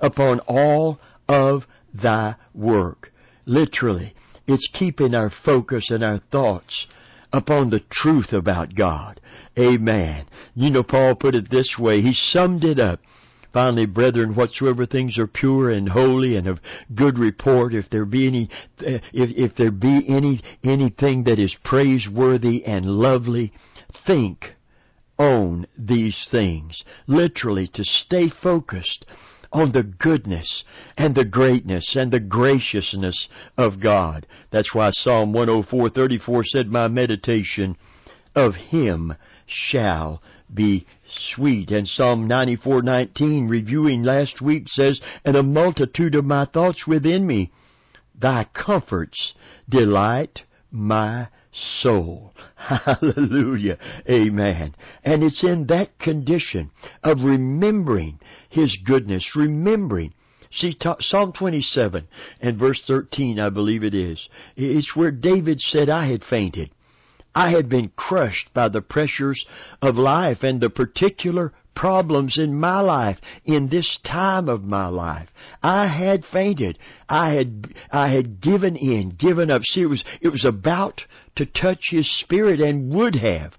upon 0.00 0.40
all 0.40 0.98
of 1.28 1.64
thy 1.94 2.36
work. 2.54 3.12
Literally, 3.44 4.14
it's 4.46 4.68
keeping 4.72 5.14
our 5.14 5.30
focus 5.44 5.90
and 5.90 6.02
our 6.02 6.20
thoughts 6.32 6.86
upon 7.32 7.70
the 7.70 7.82
truth 7.90 8.32
about 8.32 8.74
God. 8.74 9.20
Amen. 9.58 10.26
You 10.54 10.70
know, 10.70 10.82
Paul 10.82 11.14
put 11.14 11.34
it 11.34 11.50
this 11.50 11.76
way. 11.78 12.00
He 12.00 12.12
summed 12.14 12.64
it 12.64 12.80
up 12.80 13.00
Finally, 13.56 13.86
brethren, 13.86 14.34
whatsoever 14.34 14.84
things 14.84 15.16
are 15.18 15.26
pure 15.26 15.70
and 15.70 15.88
holy 15.88 16.36
and 16.36 16.46
of 16.46 16.60
good 16.94 17.18
report, 17.18 17.72
if 17.72 17.88
there 17.88 18.04
be 18.04 18.26
any, 18.26 18.50
eh, 18.84 18.98
if, 19.14 19.30
if 19.34 19.56
there 19.56 19.70
be 19.70 20.04
any, 20.06 20.42
anything 20.62 21.24
that 21.24 21.38
is 21.38 21.56
praiseworthy 21.64 22.62
and 22.66 22.84
lovely, 22.84 23.54
think 24.06 24.56
on 25.18 25.66
these 25.78 26.28
things. 26.30 26.84
Literally, 27.06 27.66
to 27.68 27.82
stay 27.82 28.28
focused 28.28 29.06
on 29.50 29.72
the 29.72 29.84
goodness 29.84 30.62
and 30.98 31.14
the 31.14 31.24
greatness 31.24 31.96
and 31.96 32.12
the 32.12 32.20
graciousness 32.20 33.26
of 33.56 33.80
God. 33.80 34.26
That's 34.50 34.74
why 34.74 34.90
Psalm 34.90 35.32
104:34 35.32 36.44
said, 36.44 36.68
"My 36.68 36.88
meditation 36.88 37.78
of 38.34 38.54
Him 38.54 39.14
shall 39.46 40.20
be 40.52 40.86
sweet. 41.08 41.70
And 41.70 41.88
Psalm 41.88 42.28
94:19 42.28 43.48
reviewing 43.48 44.02
last 44.02 44.40
week 44.40 44.68
says, 44.68 45.00
"And 45.24 45.36
a 45.36 45.42
multitude 45.42 46.14
of 46.14 46.24
my 46.24 46.44
thoughts 46.44 46.86
within 46.86 47.26
me, 47.26 47.50
thy 48.18 48.44
comforts 48.52 49.34
delight 49.68 50.42
my 50.70 51.28
soul." 51.52 52.34
Hallelujah. 52.54 53.78
Amen. 54.08 54.74
And 55.04 55.22
it's 55.22 55.42
in 55.44 55.66
that 55.66 55.98
condition 55.98 56.70
of 57.02 57.24
remembering 57.24 58.18
his 58.48 58.76
goodness, 58.84 59.36
remembering 59.36 60.12
See, 60.52 60.76
Psalm 61.00 61.32
27 61.32 62.08
and 62.40 62.58
verse 62.58 62.80
13, 62.86 63.38
I 63.38 63.50
believe 63.50 63.84
it 63.84 63.94
is. 63.94 64.28
It's 64.56 64.96
where 64.96 65.10
David 65.10 65.60
said, 65.60 65.90
I 65.90 66.06
had 66.06 66.24
fainted. 66.24 66.70
I 67.36 67.50
had 67.50 67.68
been 67.68 67.90
crushed 67.96 68.54
by 68.54 68.70
the 68.70 68.80
pressures 68.80 69.44
of 69.82 69.96
life 69.96 70.42
and 70.42 70.58
the 70.58 70.70
particular 70.70 71.52
problems 71.74 72.38
in 72.38 72.58
my 72.58 72.80
life 72.80 73.18
in 73.44 73.68
this 73.68 73.98
time 74.06 74.48
of 74.48 74.64
my 74.64 74.86
life. 74.86 75.28
I 75.62 75.86
had 75.86 76.24
fainted. 76.24 76.78
I 77.10 77.32
had 77.34 77.74
I 77.92 78.08
had 78.08 78.40
given 78.40 78.74
in, 78.74 79.10
given 79.10 79.50
up. 79.50 79.60
See, 79.64 79.82
it 79.82 79.86
was 79.86 80.02
it 80.22 80.30
was 80.30 80.46
about 80.46 81.02
to 81.34 81.44
touch 81.44 81.88
his 81.90 82.10
spirit 82.20 82.58
and 82.58 82.94
would 82.94 83.16
have. 83.16 83.52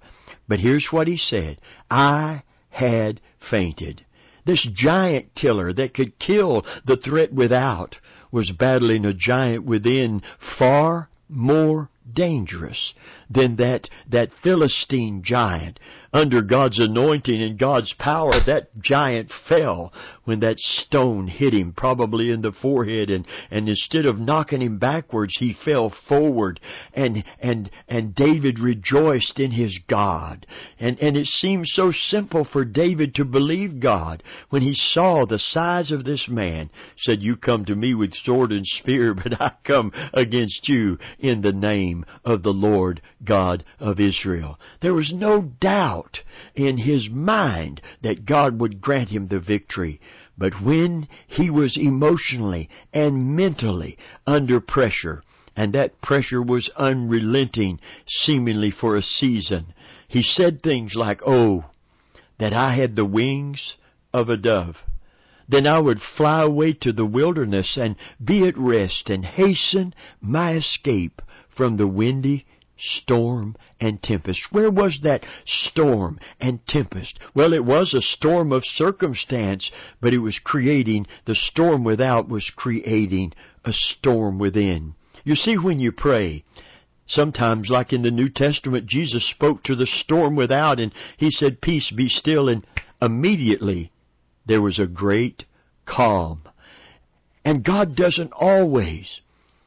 But 0.47 0.57
here's 0.57 0.87
what 0.89 1.07
he 1.07 1.17
said. 1.17 1.59
I 1.91 2.41
had 2.69 3.21
fainted. 3.51 4.03
This 4.43 4.67
giant 4.73 5.35
killer 5.35 5.71
that 5.73 5.93
could 5.93 6.17
kill 6.17 6.65
the 6.87 6.97
threat 6.97 7.31
without 7.31 7.97
was 8.31 8.51
battling 8.57 9.05
a 9.05 9.13
giant 9.13 9.65
within 9.65 10.23
far 10.57 11.09
more 11.29 11.89
dangerous 12.13 12.93
than 13.29 13.57
that, 13.57 13.89
that 14.09 14.29
Philistine 14.43 15.21
giant. 15.23 15.79
Under 16.13 16.41
God's 16.41 16.79
anointing 16.79 17.41
and 17.41 17.59
God's 17.59 17.93
power, 17.99 18.31
that 18.45 18.69
giant 18.81 19.31
fell 19.47 19.91
when 20.23 20.39
that 20.39 20.57
stone 20.57 21.27
hit 21.27 21.53
him, 21.53 21.73
probably 21.75 22.31
in 22.31 22.41
the 22.41 22.53
forehead, 22.53 23.09
and, 23.09 23.25
and 23.51 23.67
instead 23.67 24.05
of 24.05 24.17
knocking 24.17 24.61
him 24.61 24.77
backwards, 24.77 25.35
he 25.37 25.55
fell 25.65 25.93
forward. 26.07 26.59
And, 26.93 27.23
and, 27.39 27.69
and 27.87 28.15
David 28.15 28.57
rejoiced 28.59 29.39
in 29.39 29.51
his 29.51 29.77
God. 29.89 30.47
And, 30.79 30.97
and 30.99 31.17
it 31.17 31.27
seemed 31.27 31.67
so 31.67 31.91
simple 31.91 32.47
for 32.51 32.63
David 32.63 33.15
to 33.15 33.25
believe 33.25 33.79
God 33.79 34.23
when 34.49 34.61
he 34.61 34.73
saw 34.73 35.25
the 35.25 35.39
size 35.39 35.91
of 35.91 36.05
this 36.05 36.27
man, 36.29 36.69
said, 36.97 37.21
You 37.21 37.35
come 37.35 37.65
to 37.65 37.75
me 37.75 37.93
with 37.93 38.13
sword 38.13 38.51
and 38.51 38.65
spear, 38.65 39.13
but 39.23 39.41
I 39.41 39.51
come 39.65 39.91
against 40.13 40.67
you 40.69 40.97
in 41.19 41.41
the 41.41 41.53
name 41.53 42.05
of 42.23 42.43
the 42.43 42.53
Lord 42.53 43.01
God 43.23 43.63
of 43.79 43.99
Israel. 43.99 44.59
There 44.81 44.93
was 44.93 45.11
no 45.13 45.41
doubt 45.41 46.19
in 46.55 46.77
his 46.77 47.09
mind 47.09 47.81
that 48.01 48.25
God 48.25 48.59
would 48.59 48.81
grant 48.81 49.09
him 49.09 49.27
the 49.27 49.39
victory. 49.39 49.99
But 50.37 50.61
when 50.61 51.07
he 51.27 51.49
was 51.49 51.77
emotionally 51.77 52.69
and 52.93 53.35
mentally 53.35 53.97
under 54.25 54.59
pressure, 54.59 55.23
and 55.55 55.73
that 55.73 56.01
pressure 56.01 56.41
was 56.41 56.69
unrelenting 56.75 57.79
seemingly 58.07 58.71
for 58.71 58.95
a 58.95 59.01
season, 59.01 59.73
he 60.07 60.21
said 60.21 60.61
things 60.61 60.93
like, 60.95 61.21
Oh, 61.25 61.65
that 62.39 62.53
I 62.53 62.75
had 62.75 62.95
the 62.95 63.05
wings 63.05 63.77
of 64.13 64.29
a 64.29 64.37
dove 64.37 64.77
then 65.47 65.65
I 65.65 65.79
would 65.79 66.01
fly 66.01 66.41
away 66.41 66.73
to 66.81 66.91
the 66.91 67.05
wilderness 67.05 67.77
and 67.77 67.95
be 68.23 68.45
at 68.47 68.57
rest 68.57 69.09
and 69.09 69.23
hasten 69.23 69.93
my 70.19 70.55
escape 70.55 71.21
from 71.55 71.77
the 71.77 71.87
windy 71.87 72.45
storm 72.77 73.55
and 73.79 74.01
tempest. 74.01 74.39
Where 74.51 74.71
was 74.71 74.99
that 75.03 75.25
storm 75.45 76.19
and 76.39 76.65
tempest? 76.67 77.19
Well, 77.33 77.53
it 77.53 77.65
was 77.65 77.93
a 77.93 78.01
storm 78.01 78.51
of 78.51 78.63
circumstance, 78.65 79.69
but 80.01 80.13
it 80.13 80.19
was 80.19 80.39
creating, 80.43 81.07
the 81.25 81.35
storm 81.35 81.83
without 81.83 82.29
was 82.29 82.51
creating 82.55 83.33
a 83.65 83.73
storm 83.73 84.39
within. 84.39 84.95
You 85.23 85.35
see, 85.35 85.57
when 85.57 85.79
you 85.79 85.91
pray, 85.91 86.43
Sometimes, 87.09 87.69
like 87.69 87.93
in 87.93 88.01
the 88.01 88.11
New 88.11 88.27
Testament, 88.27 88.85
Jesus 88.85 89.27
spoke 89.29 89.63
to 89.63 89.75
the 89.75 89.85
storm 89.85 90.35
without 90.35 90.77
and 90.77 90.93
he 91.15 91.31
said, 91.31 91.61
Peace, 91.61 91.89
be 91.89 92.09
still, 92.09 92.49
and 92.49 92.67
immediately 93.01 93.91
there 94.45 94.61
was 94.61 94.77
a 94.77 94.87
great 94.87 95.45
calm. 95.85 96.41
And 97.45 97.63
God 97.63 97.95
doesn't 97.95 98.33
always 98.33 99.21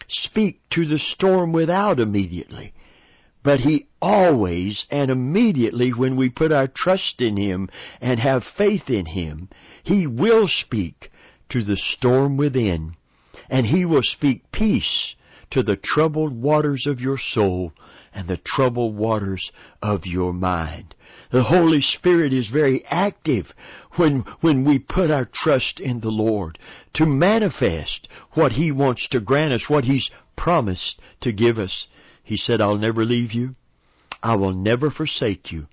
speak 0.07 0.61
to 0.71 0.85
the 0.85 0.99
storm 0.99 1.53
without 1.53 1.99
immediately. 1.99 2.75
But 3.43 3.61
He 3.61 3.87
always 4.03 4.87
and 4.91 5.11
immediately, 5.11 5.91
when 5.93 6.17
we 6.17 6.29
put 6.29 6.53
our 6.53 6.69
trust 6.69 7.21
in 7.21 7.37
Him 7.37 7.71
and 8.01 8.21
have 8.21 8.45
faith 8.45 8.91
in 8.91 9.07
Him, 9.07 9.49
He 9.83 10.07
will 10.07 10.47
speak 10.49 11.11
to 11.51 11.63
the 11.63 11.77
storm 11.77 12.37
within. 12.37 12.97
And 13.49 13.67
He 13.67 13.85
will 13.85 14.03
speak 14.03 14.51
peace 14.53 15.15
to 15.51 15.63
the 15.63 15.77
troubled 15.77 16.33
waters 16.33 16.87
of 16.87 17.01
your 17.01 17.19
soul 17.19 17.73
and 18.13 18.29
the 18.29 18.37
troubled 18.45 18.97
waters 18.97 19.51
of 19.83 20.07
your 20.07 20.33
mind. 20.33 20.95
The 21.33 21.45
Holy 21.45 21.81
Spirit 21.81 22.33
is 22.33 22.49
very 22.49 22.85
active 22.87 23.53
when, 23.97 24.25
when 24.41 24.65
we 24.65 24.79
put 24.79 25.11
our 25.11 25.29
trust 25.33 25.79
in 25.81 26.01
the 26.01 26.11
Lord 26.11 26.59
to 26.95 27.07
manifest 27.07 28.09
what 28.33 28.53
He 28.53 28.73
wants 28.73 29.09
to 29.11 29.21
grant 29.21 29.53
us, 29.53 29.69
what 29.69 29.85
He's 29.85 30.11
promised 30.37 31.01
to 31.21 31.33
give 31.33 31.59
us. 31.59 31.87
He 32.23 32.37
said, 32.37 32.61
I'll 32.61 32.79
never 32.79 33.05
leave 33.05 33.33
you. 33.33 33.55
I 34.23 34.37
will 34.37 34.53
never 34.53 34.91
forsake 34.91 35.51
you. 35.51 35.67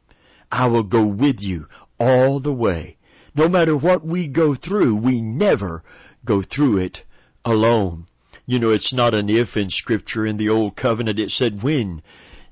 I 0.51 0.67
will 0.67 0.83
go 0.83 1.05
with 1.05 1.39
you 1.39 1.67
all 1.99 2.39
the 2.39 2.53
way. 2.53 2.97
No 3.35 3.47
matter 3.47 3.75
what 3.75 4.05
we 4.05 4.27
go 4.27 4.55
through, 4.55 4.95
we 4.95 5.21
never 5.21 5.83
go 6.25 6.41
through 6.41 6.77
it 6.77 6.99
alone. 7.45 8.07
You 8.45 8.59
know, 8.59 8.71
it's 8.71 8.93
not 8.93 9.13
an 9.13 9.29
if 9.29 9.57
in 9.57 9.69
Scripture. 9.69 10.25
In 10.25 10.37
the 10.37 10.49
Old 10.49 10.75
Covenant, 10.75 11.19
it 11.19 11.29
said 11.31 11.61
when 11.61 12.01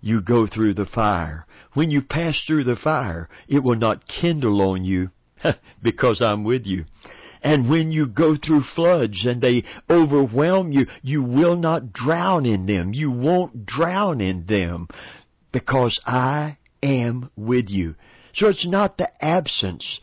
you 0.01 0.21
go 0.21 0.45
through 0.45 0.73
the 0.73 0.85
fire. 0.85 1.45
When 1.73 1.89
you 1.89 2.01
pass 2.01 2.41
through 2.45 2.65
the 2.65 2.75
fire, 2.75 3.29
it 3.47 3.63
will 3.63 3.77
not 3.77 4.07
kindle 4.07 4.61
on 4.61 4.83
you 4.83 5.09
because 5.81 6.21
I'm 6.21 6.43
with 6.43 6.65
you. 6.65 6.85
And 7.45 7.69
when 7.69 7.91
you 7.91 8.07
go 8.07 8.35
through 8.35 8.63
floods 8.73 9.23
and 9.23 9.39
they 9.39 9.65
overwhelm 9.87 10.71
you, 10.71 10.87
you 11.03 11.21
will 11.21 11.55
not 11.55 11.93
drown 11.93 12.43
in 12.43 12.65
them. 12.65 12.91
You 12.91 13.11
won't 13.11 13.67
drown 13.67 14.19
in 14.19 14.47
them 14.47 14.87
because 15.51 16.01
I 16.07 16.57
am 16.81 17.29
with 17.35 17.69
you. 17.69 17.93
So 18.33 18.47
it's 18.47 18.65
not 18.65 18.97
the 18.97 19.11
absence 19.23 19.99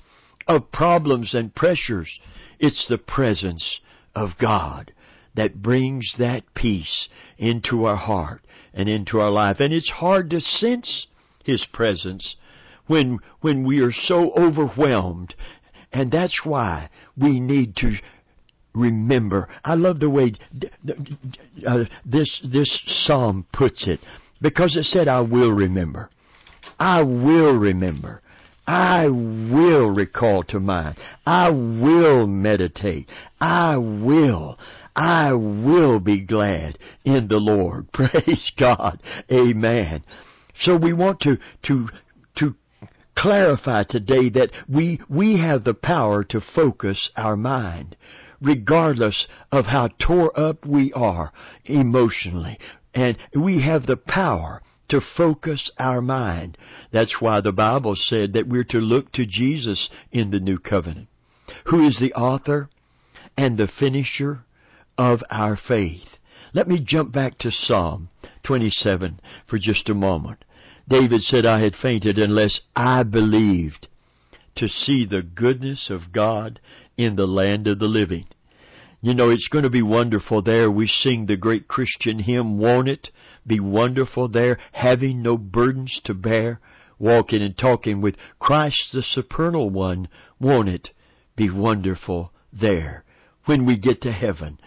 of 0.46 0.70
problems 0.70 1.34
and 1.34 1.52
pressures. 1.52 2.16
It's 2.60 2.86
the 2.88 2.96
presence 2.96 3.80
of 4.14 4.38
God 4.40 4.92
that 5.34 5.60
brings 5.60 6.14
that 6.20 6.44
peace 6.54 7.08
into 7.38 7.86
our 7.86 7.96
heart 7.96 8.42
and 8.72 8.88
into 8.88 9.18
our 9.18 9.32
life. 9.32 9.58
And 9.58 9.72
it's 9.72 9.90
hard 9.90 10.30
to 10.30 10.40
sense 10.40 11.08
his 11.44 11.66
presence 11.72 12.36
when, 12.86 13.18
when 13.40 13.64
we 13.64 13.80
are 13.80 13.92
so 13.92 14.32
overwhelmed. 14.34 15.34
And 15.92 16.10
that's 16.10 16.40
why 16.44 16.88
we 17.16 17.40
need 17.40 17.76
to 17.76 17.92
remember. 18.74 19.48
I 19.64 19.74
love 19.74 20.00
the 20.00 20.10
way 20.10 20.32
uh, 21.66 21.84
this, 22.04 22.40
this 22.50 22.82
psalm 23.04 23.46
puts 23.52 23.86
it 23.86 24.00
because 24.40 24.76
it 24.76 24.84
said, 24.84 25.08
I 25.08 25.20
will 25.20 25.52
remember. 25.52 26.10
I 26.78 27.02
will 27.02 27.56
remember. 27.56 28.22
I 28.66 29.08
will 29.08 29.90
recall 29.90 30.44
to 30.44 30.60
mind. 30.60 30.96
I 31.26 31.50
will 31.50 32.26
meditate. 32.26 33.08
I 33.40 33.76
will. 33.76 34.58
I 34.94 35.32
will 35.32 36.00
be 36.00 36.20
glad 36.20 36.78
in 37.04 37.28
the 37.28 37.38
Lord. 37.38 37.90
Praise 37.92 38.52
God. 38.58 39.00
Amen. 39.30 40.04
So 40.56 40.76
we 40.76 40.92
want 40.92 41.20
to, 41.20 41.38
to, 41.66 41.88
to 42.36 42.54
clarify 43.16 43.84
today 43.88 44.30
that 44.30 44.50
we, 44.68 45.00
we 45.08 45.38
have 45.38 45.64
the 45.64 45.74
power 45.74 46.24
to 46.24 46.40
focus 46.40 47.10
our 47.16 47.36
mind, 47.36 47.96
regardless 48.40 49.26
of 49.50 49.66
how 49.66 49.88
tore 49.98 50.38
up 50.38 50.66
we 50.66 50.92
are 50.92 51.32
emotionally. 51.64 52.58
And 52.94 53.16
we 53.34 53.62
have 53.62 53.86
the 53.86 53.96
power 53.96 54.62
to 54.88 55.00
focus 55.16 55.70
our 55.78 56.02
mind. 56.02 56.58
That's 56.92 57.20
why 57.20 57.40
the 57.40 57.52
Bible 57.52 57.94
said 57.96 58.34
that 58.34 58.46
we're 58.46 58.64
to 58.64 58.78
look 58.78 59.10
to 59.12 59.24
Jesus 59.24 59.88
in 60.10 60.30
the 60.30 60.40
new 60.40 60.58
covenant, 60.58 61.08
who 61.66 61.86
is 61.86 61.98
the 61.98 62.12
author 62.12 62.68
and 63.36 63.56
the 63.56 63.68
finisher 63.78 64.44
of 64.98 65.22
our 65.30 65.56
faith. 65.56 66.18
Let 66.52 66.68
me 66.68 66.78
jump 66.84 67.12
back 67.12 67.38
to 67.38 67.50
Psalm 67.50 68.10
27 68.44 69.20
for 69.46 69.58
just 69.58 69.88
a 69.88 69.94
moment. 69.94 70.44
David 70.88 71.22
said, 71.22 71.46
I 71.46 71.60
had 71.60 71.74
fainted 71.74 72.18
unless 72.18 72.60
I 72.74 73.02
believed 73.02 73.88
to 74.56 74.68
see 74.68 75.06
the 75.06 75.22
goodness 75.22 75.90
of 75.90 76.12
God 76.12 76.60
in 76.96 77.16
the 77.16 77.26
land 77.26 77.66
of 77.66 77.78
the 77.78 77.86
living. 77.86 78.26
You 79.00 79.14
know, 79.14 79.30
it's 79.30 79.48
going 79.48 79.64
to 79.64 79.70
be 79.70 79.82
wonderful 79.82 80.42
there. 80.42 80.70
We 80.70 80.86
sing 80.86 81.26
the 81.26 81.36
great 81.36 81.66
Christian 81.66 82.20
hymn, 82.20 82.58
Won't 82.58 82.88
it 82.88 83.10
be 83.46 83.58
wonderful 83.58 84.28
there, 84.28 84.58
having 84.72 85.22
no 85.22 85.36
burdens 85.36 86.00
to 86.04 86.14
bear? 86.14 86.60
walking 87.02 87.42
and 87.42 87.58
talking 87.58 88.00
with 88.00 88.14
Christ 88.38 88.92
the 88.92 89.02
supernal 89.02 89.68
one. 89.68 90.08
Won't 90.38 90.68
it 90.68 90.90
be 91.36 91.50
wonderful 91.50 92.32
there 92.52 93.04
when 93.44 93.66
we 93.66 93.76
get 93.76 94.00
to 94.02 94.12
heaven? 94.12 94.58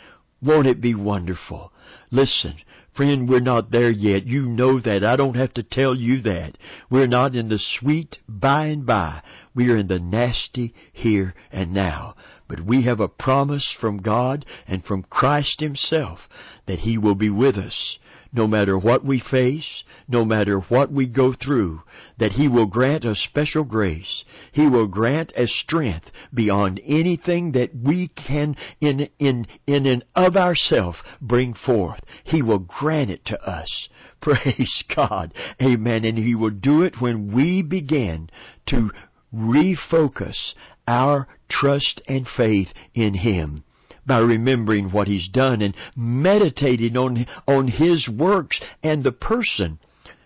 Won't 0.42 0.68
it 0.68 0.82
be 0.82 0.94
wonderful? 0.94 1.72
Listen, 2.12 2.56
Friend, 2.96 3.28
we're 3.28 3.42
not 3.42 3.72
there 3.72 3.92
yet. 3.92 4.26
You 4.26 4.48
know 4.48 4.80
that. 4.80 5.04
I 5.04 5.18
don't 5.18 5.36
have 5.36 5.54
to 5.56 5.64
tell 5.64 5.96
you 5.96 6.22
that. 6.22 6.58
We're 6.90 7.08
not 7.08 7.36
in 7.36 7.50
the 7.50 7.60
sweet 7.60 8.20
by 8.28 8.68
and 8.68 8.86
by. 8.86 9.22
We 9.54 9.70
are 9.70 9.78
in 9.78 9.88
the 9.88 10.00
nasty 10.00 10.74
here 10.94 11.34
and 11.52 11.74
now. 11.74 12.16
But 12.48 12.62
we 12.62 12.84
have 12.84 13.02
a 13.02 13.10
promise 13.10 13.76
from 13.82 13.98
God 13.98 14.46
and 14.66 14.86
from 14.86 15.04
Christ 15.04 15.60
Himself 15.60 16.20
that 16.68 16.80
He 16.80 16.98
will 16.98 17.16
be 17.16 17.30
with 17.30 17.58
us 17.58 17.98
no 18.36 18.48
matter 18.48 18.78
what 18.78 19.06
we 19.06 19.20
face, 19.20 19.84
no 20.08 20.26
matter 20.26 20.60
what 20.60 20.92
we 20.92 21.08
go 21.08 21.34
through, 21.34 21.82
that 22.20 22.34
He 22.34 22.48
will 22.48 22.66
grant 22.66 23.06
us 23.06 23.20
special 23.20 23.64
grace. 23.64 24.26
He 24.52 24.68
will 24.68 24.88
grant 24.88 25.32
us 25.34 25.50
strength 25.64 26.12
beyond 26.34 26.82
anything 26.86 27.54
that 27.54 27.70
we 27.74 28.10
can 28.10 28.56
in, 28.82 29.08
in, 29.20 29.48
in 29.66 29.88
and 29.88 30.04
of 30.16 30.36
ourselves 30.36 30.98
bring 31.22 31.54
forth. 31.54 32.02
He 32.26 32.42
will 32.42 32.60
grant 32.60 33.10
it 33.10 33.26
to 33.26 33.42
us. 33.42 33.90
Praise 34.22 34.84
God. 34.96 35.34
Amen. 35.62 36.04
And 36.04 36.18
He 36.18 36.36
will 36.36 36.50
do 36.50 36.84
it 36.84 37.00
when 37.00 37.34
we 37.34 37.62
begin 37.62 38.30
to 38.68 38.92
refocus 39.34 40.54
our 40.88 41.28
trust 41.50 42.02
and 42.08 42.28
faith 42.28 42.70
in 42.94 43.14
Him 43.14 43.64
by 44.06 44.20
remembering 44.20 44.92
what 44.92 45.08
He's 45.08 45.28
done 45.30 45.62
and 45.62 45.76
meditating 45.96 46.98
on, 46.98 47.26
on 47.48 47.68
His 47.68 48.08
works 48.10 48.60
and 48.84 49.04
the 49.04 49.12
person 49.12 49.80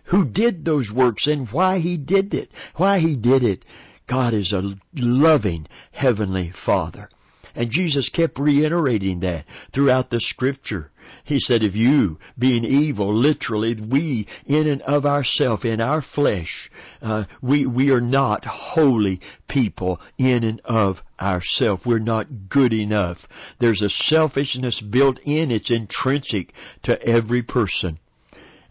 who 0.06 0.26
did 0.26 0.66
those 0.66 0.92
works 0.94 1.28
and 1.28 1.48
why 1.50 1.80
He 1.80 1.98
did 1.98 2.34
it. 2.34 2.50
Why 2.76 3.00
He 3.00 3.16
did 3.16 3.44
it. 3.44 3.64
God 4.08 4.34
is 4.34 4.52
a 4.52 4.76
loving 4.94 5.68
Heavenly 5.92 6.52
Father. 6.66 7.10
And 7.56 7.70
Jesus 7.70 8.10
kept 8.10 8.40
reiterating 8.40 9.20
that 9.22 9.46
throughout 9.74 10.10
the 10.10 10.20
scripture. 10.20 10.92
He 11.30 11.40
said, 11.40 11.62
if 11.62 11.76
you, 11.76 12.18
being 12.40 12.66
evil, 12.66 13.14
literally, 13.14 13.76
we, 13.80 14.28
in 14.48 14.66
and 14.66 14.82
of 14.82 15.06
ourselves, 15.06 15.64
in 15.64 15.80
our 15.80 16.02
flesh, 16.02 16.72
uh, 17.04 17.26
we, 17.40 17.68
we 17.68 17.92
are 17.92 18.02
not 18.02 18.46
holy 18.46 19.22
people 19.48 20.00
in 20.18 20.44
and 20.44 20.60
of 20.66 20.98
ourselves. 21.22 21.86
We're 21.86 22.00
not 22.00 22.50
good 22.50 22.74
enough. 22.74 23.20
There's 23.60 23.84
a 23.84 23.90
selfishness 23.90 24.82
built 24.82 25.20
in. 25.20 25.52
It's 25.52 25.70
intrinsic 25.70 26.52
to 26.86 27.00
every 27.04 27.44
person. 27.44 28.00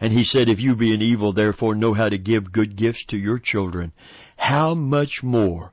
And 0.01 0.13
he 0.13 0.25
said, 0.25 0.49
if 0.49 0.59
you 0.59 0.75
being 0.75 1.01
evil, 1.01 1.33
therefore 1.33 1.77
know 1.77 1.95
how 1.95 2.09
to 2.09 2.19
give 2.19 2.51
good 2.51 2.75
gifts 2.75 3.05
to 3.11 3.17
your 3.17 3.39
children, 3.39 3.93
how 4.37 4.75
much 4.75 5.21
more, 5.23 5.73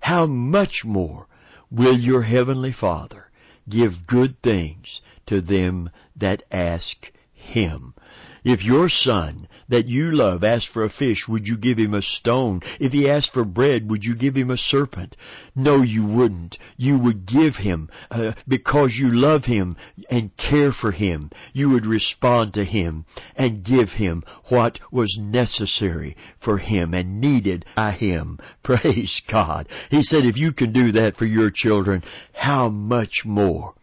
how 0.00 0.26
much 0.26 0.82
more 0.84 1.26
will 1.70 1.98
your 1.98 2.20
heavenly 2.20 2.74
Father 2.78 3.30
give 3.68 4.06
good 4.06 4.40
things 4.42 5.00
to 5.26 5.40
them 5.40 5.90
that 6.16 6.42
ask 6.50 7.12
him. 7.32 7.94
If 8.44 8.64
your 8.64 8.88
son 8.88 9.46
that 9.68 9.86
you 9.86 10.10
love 10.10 10.42
asked 10.42 10.70
for 10.72 10.84
a 10.84 10.90
fish, 10.90 11.28
would 11.28 11.46
you 11.46 11.56
give 11.56 11.78
him 11.78 11.94
a 11.94 12.02
stone? 12.02 12.60
If 12.80 12.92
he 12.92 13.08
asked 13.08 13.32
for 13.32 13.44
bread, 13.44 13.88
would 13.88 14.02
you 14.02 14.16
give 14.16 14.34
him 14.34 14.50
a 14.50 14.56
serpent? 14.56 15.16
No, 15.54 15.82
you 15.82 16.04
wouldn't. 16.04 16.58
You 16.76 16.98
would 16.98 17.24
give 17.24 17.54
him 17.54 17.88
uh, 18.10 18.32
because 18.48 18.94
you 18.98 19.10
love 19.10 19.44
him 19.44 19.76
and 20.10 20.36
care 20.36 20.72
for 20.72 20.90
him. 20.90 21.30
You 21.52 21.70
would 21.70 21.86
respond 21.86 22.54
to 22.54 22.64
him 22.64 23.04
and 23.36 23.64
give 23.64 23.90
him 23.90 24.24
what 24.48 24.80
was 24.90 25.16
necessary 25.20 26.16
for 26.44 26.58
him 26.58 26.94
and 26.94 27.20
needed 27.20 27.64
by 27.76 27.92
him. 27.92 28.38
Praise 28.64 29.22
God. 29.30 29.68
He 29.90 30.02
said, 30.02 30.24
if 30.24 30.36
you 30.36 30.52
can 30.52 30.72
do 30.72 30.90
that 30.92 31.16
for 31.16 31.26
your 31.26 31.50
children, 31.54 32.02
how 32.32 32.68
much 32.68 33.22
more 33.24 33.74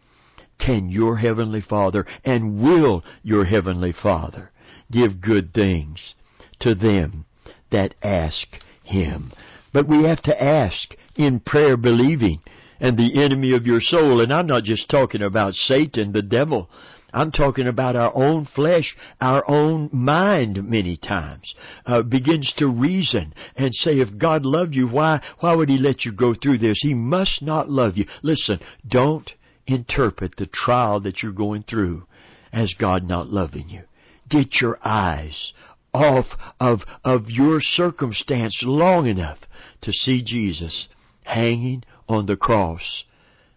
can 0.58 0.90
your 0.90 1.16
Heavenly 1.16 1.62
Father 1.62 2.06
and 2.24 2.62
will 2.62 3.02
your 3.22 3.44
Heavenly 3.46 3.92
Father 3.92 4.49
give 4.90 5.20
good 5.20 5.52
things 5.54 6.14
to 6.60 6.74
them 6.74 7.24
that 7.70 7.94
ask 8.02 8.46
Him. 8.82 9.32
But 9.72 9.88
we 9.88 10.04
have 10.04 10.22
to 10.22 10.42
ask 10.42 10.94
in 11.16 11.40
prayer 11.40 11.76
believing 11.76 12.40
and 12.80 12.96
the 12.96 13.22
enemy 13.22 13.54
of 13.54 13.66
your 13.66 13.80
soul. 13.80 14.20
And 14.20 14.32
I'm 14.32 14.46
not 14.46 14.64
just 14.64 14.88
talking 14.88 15.22
about 15.22 15.54
Satan, 15.54 16.12
the 16.12 16.22
devil. 16.22 16.68
I'm 17.12 17.32
talking 17.32 17.66
about 17.66 17.96
our 17.96 18.14
own 18.16 18.46
flesh, 18.54 18.96
our 19.20 19.48
own 19.50 19.90
mind 19.92 20.68
many 20.68 20.96
times, 20.96 21.54
uh, 21.84 22.02
begins 22.02 22.52
to 22.58 22.68
reason 22.68 23.34
and 23.56 23.74
say, 23.74 23.98
if 23.98 24.16
God 24.16 24.44
loved 24.44 24.74
you, 24.74 24.86
why, 24.86 25.20
why 25.40 25.54
would 25.54 25.68
He 25.68 25.78
let 25.78 26.04
you 26.04 26.12
go 26.12 26.34
through 26.34 26.58
this? 26.58 26.78
He 26.80 26.94
must 26.94 27.42
not 27.42 27.68
love 27.68 27.96
you. 27.96 28.06
Listen, 28.22 28.60
don't 28.88 29.28
interpret 29.66 30.34
the 30.36 30.46
trial 30.46 31.00
that 31.00 31.22
you're 31.22 31.32
going 31.32 31.64
through 31.64 32.04
as 32.52 32.74
God 32.78 33.04
not 33.04 33.28
loving 33.28 33.68
you. 33.68 33.82
Get 34.30 34.60
your 34.60 34.78
eyes 34.84 35.52
off 35.92 36.26
of, 36.58 36.80
of 37.04 37.28
your 37.28 37.60
circumstance 37.60 38.62
long 38.62 39.06
enough 39.06 39.38
to 39.82 39.92
see 39.92 40.22
Jesus 40.22 40.88
hanging 41.24 41.84
on 42.08 42.26
the 42.26 42.36
cross 42.36 43.04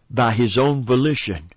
by 0.09 0.33
His 0.33 0.57
own 0.57 0.85
volition, 0.85 1.51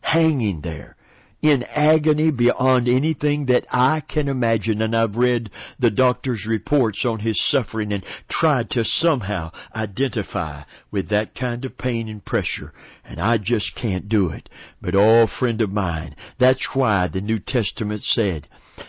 hanging 0.00 0.60
there, 0.62 0.96
in 1.42 1.62
agony 1.64 2.30
beyond 2.30 2.88
anything 2.88 3.46
that 3.46 3.64
I 3.70 4.00
can 4.00 4.28
imagine. 4.28 4.82
And 4.82 4.94
I've 4.94 5.16
read 5.16 5.50
the 5.78 5.90
doctor's 5.90 6.46
reports 6.46 7.04
on 7.04 7.20
his 7.20 7.40
suffering 7.48 7.92
and 7.92 8.04
tried 8.28 8.70
to 8.70 8.84
somehow 8.84 9.52
identify 9.74 10.62
with 10.90 11.08
that 11.08 11.34
kind 11.34 11.64
of 11.64 11.78
pain 11.78 12.08
and 12.08 12.24
pressure. 12.24 12.72
And 13.04 13.20
I 13.20 13.38
just 13.38 13.74
can't 13.74 14.08
do 14.08 14.28
it. 14.30 14.48
But 14.80 14.94
oh, 14.94 15.26
friend 15.38 15.60
of 15.60 15.70
mine, 15.70 16.14
that's 16.38 16.68
why 16.74 17.08
the 17.08 17.20
New 17.20 17.38
Testament 17.38 18.02
said, 18.02 18.48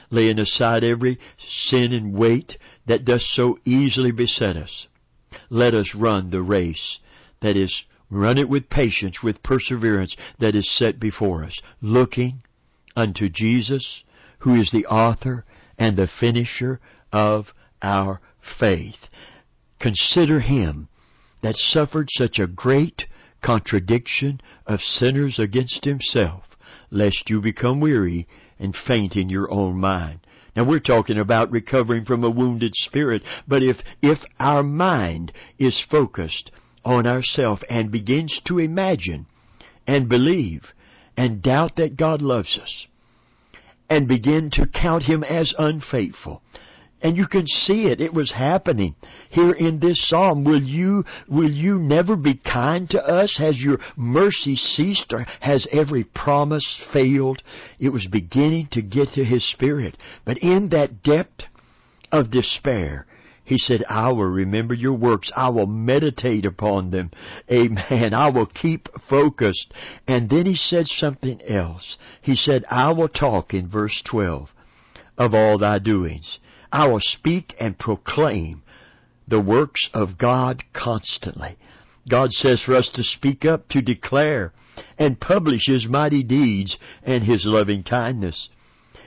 laying 0.09 0.39
aside 0.39 0.83
every 0.83 1.19
sin 1.67 1.93
and 1.93 2.13
weight 2.13 2.57
that 2.87 3.05
does 3.05 3.25
so 3.35 3.57
easily 3.65 4.11
beset 4.11 4.57
us, 4.57 4.87
let 5.49 5.73
us 5.73 5.95
run 5.95 6.29
the 6.29 6.41
race 6.41 6.99
that 7.41 7.57
is 7.57 7.83
Run 8.11 8.37
it 8.37 8.49
with 8.49 8.69
patience, 8.69 9.23
with 9.23 9.41
perseverance 9.41 10.15
that 10.39 10.53
is 10.53 10.69
set 10.77 10.99
before 10.99 11.45
us, 11.45 11.57
looking 11.81 12.43
unto 12.95 13.29
Jesus, 13.29 14.03
who 14.39 14.55
is 14.55 14.69
the 14.71 14.85
author 14.85 15.45
and 15.77 15.95
the 15.95 16.09
finisher 16.19 16.81
of 17.13 17.47
our 17.81 18.19
faith. 18.59 19.07
Consider 19.79 20.41
him 20.41 20.89
that 21.41 21.55
suffered 21.55 22.09
such 22.11 22.37
a 22.37 22.47
great 22.47 23.05
contradiction 23.41 24.41
of 24.67 24.81
sinners 24.81 25.39
against 25.39 25.85
himself, 25.85 26.43
lest 26.91 27.29
you 27.29 27.39
become 27.39 27.79
weary 27.79 28.27
and 28.59 28.75
faint 28.75 29.15
in 29.15 29.29
your 29.29 29.49
own 29.51 29.79
mind. 29.79 30.19
Now 30.53 30.65
we're 30.65 30.79
talking 30.79 31.17
about 31.17 31.49
recovering 31.49 32.03
from 32.03 32.25
a 32.25 32.29
wounded 32.29 32.73
spirit, 32.75 33.23
but 33.47 33.63
if, 33.63 33.77
if 34.01 34.19
our 34.37 34.63
mind 34.63 35.31
is 35.57 35.83
focused 35.89 36.51
on 36.83 37.07
ourselves 37.07 37.63
and 37.69 37.91
begins 37.91 38.39
to 38.45 38.59
imagine 38.59 39.25
and 39.87 40.09
believe 40.09 40.63
and 41.17 41.41
doubt 41.41 41.75
that 41.77 41.97
God 41.97 42.21
loves 42.21 42.57
us 42.61 42.87
and 43.89 44.07
begin 44.07 44.49
to 44.53 44.65
count 44.67 45.03
Him 45.03 45.23
as 45.23 45.53
unfaithful. 45.57 46.41
And 47.03 47.17
you 47.17 47.25
can 47.25 47.47
see 47.47 47.87
it. 47.87 47.99
It 47.99 48.13
was 48.13 48.31
happening 48.31 48.95
here 49.31 49.51
in 49.51 49.79
this 49.79 50.07
psalm. 50.07 50.43
Will 50.43 50.61
you, 50.61 51.03
will 51.27 51.49
you 51.49 51.79
never 51.79 52.15
be 52.15 52.35
kind 52.35 52.87
to 52.91 52.99
us? 52.99 53.35
Has 53.39 53.57
your 53.59 53.79
mercy 53.95 54.55
ceased 54.55 55.11
or 55.11 55.25
has 55.39 55.67
every 55.71 56.03
promise 56.03 56.81
failed? 56.93 57.41
It 57.79 57.89
was 57.89 58.07
beginning 58.11 58.69
to 58.73 58.83
get 58.83 59.09
to 59.15 59.25
his 59.25 59.49
spirit. 59.51 59.97
But 60.25 60.37
in 60.37 60.69
that 60.69 61.01
depth 61.01 61.45
of 62.11 62.29
despair, 62.29 63.07
he 63.43 63.57
said, 63.57 63.83
I 63.89 64.09
will 64.09 64.25
remember 64.25 64.73
your 64.73 64.93
works. 64.93 65.31
I 65.35 65.49
will 65.49 65.65
meditate 65.65 66.45
upon 66.45 66.91
them. 66.91 67.11
Amen. 67.51 68.13
I 68.13 68.29
will 68.29 68.45
keep 68.45 68.87
focused. 69.09 69.73
And 70.07 70.29
then 70.29 70.45
he 70.45 70.55
said 70.55 70.85
something 70.87 71.41
else. 71.47 71.97
He 72.21 72.35
said, 72.35 72.65
I 72.69 72.93
will 72.93 73.09
talk 73.09 73.53
in 73.53 73.67
verse 73.67 74.01
12 74.09 74.49
of 75.17 75.33
all 75.33 75.57
thy 75.57 75.79
doings. 75.79 76.39
I 76.71 76.87
will 76.87 77.01
speak 77.01 77.53
and 77.59 77.77
proclaim 77.77 78.63
the 79.27 79.41
works 79.41 79.89
of 79.93 80.17
God 80.17 80.63
constantly. 80.73 81.57
God 82.09 82.31
says 82.31 82.63
for 82.63 82.75
us 82.75 82.89
to 82.95 83.03
speak 83.03 83.45
up, 83.45 83.69
to 83.69 83.81
declare, 83.81 84.53
and 84.97 85.19
publish 85.19 85.67
His 85.67 85.87
mighty 85.87 86.23
deeds 86.23 86.77
and 87.03 87.23
His 87.23 87.45
loving 87.45 87.83
kindness. 87.83 88.49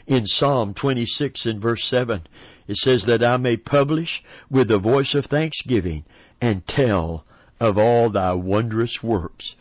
In 0.06 0.26
Psalm 0.26 0.74
26 0.74 1.46
and 1.46 1.62
verse 1.62 1.82
7, 1.88 2.26
it 2.66 2.76
says 2.76 3.04
that 3.06 3.24
I 3.24 3.36
may 3.36 3.56
publish 3.56 4.22
with 4.50 4.68
the 4.68 4.78
voice 4.78 5.14
of 5.14 5.26
thanksgiving 5.26 6.04
and 6.40 6.66
tell 6.66 7.24
of 7.60 7.78
all 7.78 8.10
thy 8.10 8.32
wondrous 8.32 8.98
works. 9.02 9.54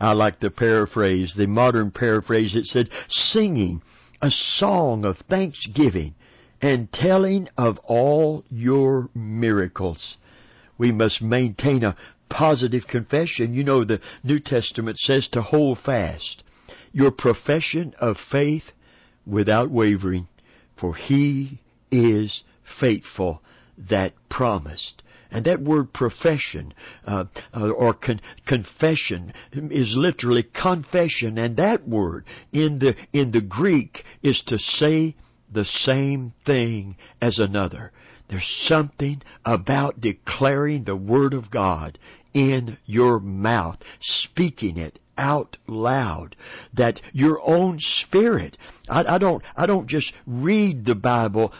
I 0.00 0.12
like 0.12 0.40
the 0.40 0.50
paraphrase, 0.50 1.34
the 1.36 1.46
modern 1.46 1.90
paraphrase. 1.90 2.54
It 2.54 2.66
said, 2.66 2.90
singing 3.08 3.82
a 4.20 4.30
song 4.30 5.04
of 5.04 5.18
thanksgiving 5.30 6.14
and 6.60 6.92
telling 6.92 7.48
of 7.56 7.78
all 7.84 8.44
your 8.48 9.08
miracles. 9.14 10.16
We 10.78 10.92
must 10.92 11.22
maintain 11.22 11.84
a 11.84 11.96
positive 12.28 12.86
confession. 12.88 13.54
You 13.54 13.64
know, 13.64 13.84
the 13.84 14.00
New 14.22 14.38
Testament 14.38 14.98
says 14.98 15.28
to 15.32 15.42
hold 15.42 15.78
fast 15.84 16.42
your 16.92 17.10
profession 17.10 17.94
of 18.00 18.16
faith 18.30 18.64
without 19.26 19.70
wavering, 19.70 20.28
for 20.78 20.94
he 20.94 21.60
is 21.94 22.42
faithful 22.80 23.42
that 23.78 24.12
promised. 24.28 25.02
And 25.30 25.44
that 25.46 25.60
word 25.60 25.92
profession 25.92 26.74
uh, 27.06 27.24
uh, 27.52 27.70
or 27.70 27.94
con- 27.94 28.20
confession 28.46 29.32
is 29.52 29.94
literally 29.96 30.44
confession, 30.44 31.38
and 31.38 31.56
that 31.56 31.88
word 31.88 32.24
in 32.52 32.78
the 32.78 32.94
in 33.12 33.32
the 33.32 33.40
Greek 33.40 34.04
is 34.22 34.42
to 34.46 34.58
say 34.58 35.16
the 35.52 35.64
same 35.64 36.34
thing 36.46 36.96
as 37.20 37.38
another. 37.38 37.90
There's 38.28 38.64
something 38.66 39.22
about 39.44 40.00
declaring 40.00 40.84
the 40.84 40.96
Word 40.96 41.34
of 41.34 41.50
God 41.50 41.98
in 42.32 42.78
your 42.86 43.20
mouth, 43.20 43.78
speaking 44.00 44.76
it 44.76 44.98
out 45.16 45.56
loud 45.66 46.36
that 46.72 47.00
your 47.12 47.40
own 47.46 47.78
spirit 47.78 48.56
I, 48.88 49.14
I, 49.14 49.18
don't 49.18 49.42
I 49.56 49.66
don't 49.66 49.88
just 49.88 50.12
read 50.26 50.84
the 50.84 50.94
Bible 50.94 51.52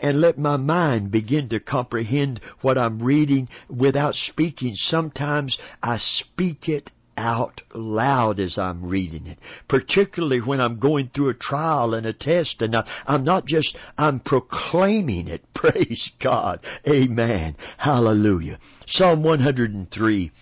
and 0.00 0.20
let 0.20 0.38
my 0.38 0.56
mind 0.56 1.10
begin 1.10 1.48
to 1.50 1.60
comprehend 1.60 2.40
what 2.62 2.78
I'm 2.78 3.02
reading 3.02 3.48
without 3.68 4.14
speaking. 4.14 4.74
Sometimes 4.74 5.58
I 5.82 5.98
speak 5.98 6.68
it 6.68 6.90
out 7.16 7.60
loud 7.74 8.40
as 8.40 8.56
I'm 8.56 8.82
reading 8.82 9.26
it, 9.26 9.38
particularly 9.68 10.40
when 10.40 10.58
I'm 10.58 10.78
going 10.78 11.10
through 11.14 11.28
a 11.30 11.34
trial 11.34 11.92
and 11.92 12.06
a 12.06 12.14
test 12.14 12.62
and 12.62 12.74
I, 12.74 12.88
I'm 13.06 13.24
not 13.24 13.46
just, 13.46 13.76
I'm 13.98 14.20
proclaiming 14.20 15.28
it. 15.28 15.42
Praise 15.54 16.10
God. 16.22 16.60
Amen. 16.88 17.56
Hallelujah. 17.76 18.58
Psalm 18.86 19.22
103 19.22 20.32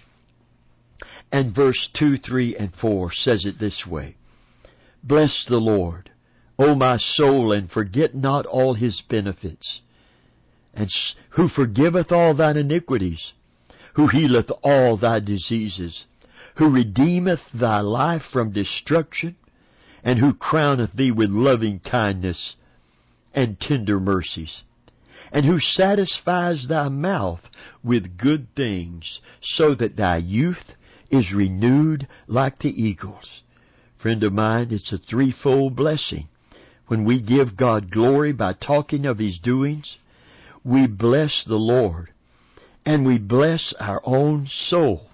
and 1.31 1.55
verse 1.55 1.89
2, 1.99 2.17
3, 2.17 2.57
and 2.57 2.73
4 2.81 3.13
says 3.13 3.45
it 3.45 3.59
this 3.59 3.87
way. 3.87 4.17
Bless 5.03 5.47
the 5.49 5.57
Lord 5.57 6.11
O 6.59 6.75
my 6.75 6.97
soul, 6.97 7.53
and 7.53 7.71
forget 7.71 8.15
not 8.15 8.45
all 8.45 8.75
his 8.75 9.01
benefits, 9.09 9.81
and 10.75 10.91
who 11.31 11.49
forgiveth 11.49 12.11
all 12.11 12.35
thine 12.35 12.57
iniquities, 12.57 13.33
who 13.95 14.09
healeth 14.09 14.51
all 14.63 14.97
thy 14.97 15.21
diseases, 15.21 16.07
who 16.57 16.69
redeemeth 16.69 17.41
thy 17.55 17.81
life 17.81 18.23
from 18.33 18.53
destruction, 18.53 19.37
and 20.03 20.19
who 20.19 20.35
crowneth 20.35 20.93
thee 20.95 21.13
with 21.13 21.31
loving 21.31 21.79
kindness 21.79 22.57
and 23.33 23.61
tender 23.61 24.01
mercies, 24.01 24.65
and 25.31 25.45
who 25.47 25.61
satisfies 25.61 26.67
thy 26.67 26.89
mouth 26.89 27.49
with 27.85 28.19
good 28.19 28.49
things, 28.57 29.21
so 29.43 29.77
that 29.77 29.97
thy 29.97 30.17
youth 30.17 30.75
is 31.11 31.33
renewed 31.35 32.07
like 32.27 32.59
the 32.59 32.71
eagles. 32.71 33.43
Friend 34.01 34.23
of 34.23 34.33
mine, 34.33 34.69
it's 34.71 34.93
a 34.93 34.99
threefold 34.99 35.75
blessing 35.75 36.29
when 36.89 37.05
we 37.05 37.21
give 37.21 37.57
God 37.57 37.91
glory 37.91 38.33
by 38.33 38.55
talking 38.55 39.07
of 39.07 39.19
His 39.19 39.39
doings, 39.39 39.99
we 40.65 40.87
bless 40.87 41.45
the 41.47 41.57
Lord 41.57 42.09
and 42.85 43.07
we 43.07 43.19
bless 43.19 43.75
our 43.79 44.01
own 44.05 44.49
soul 44.51 45.07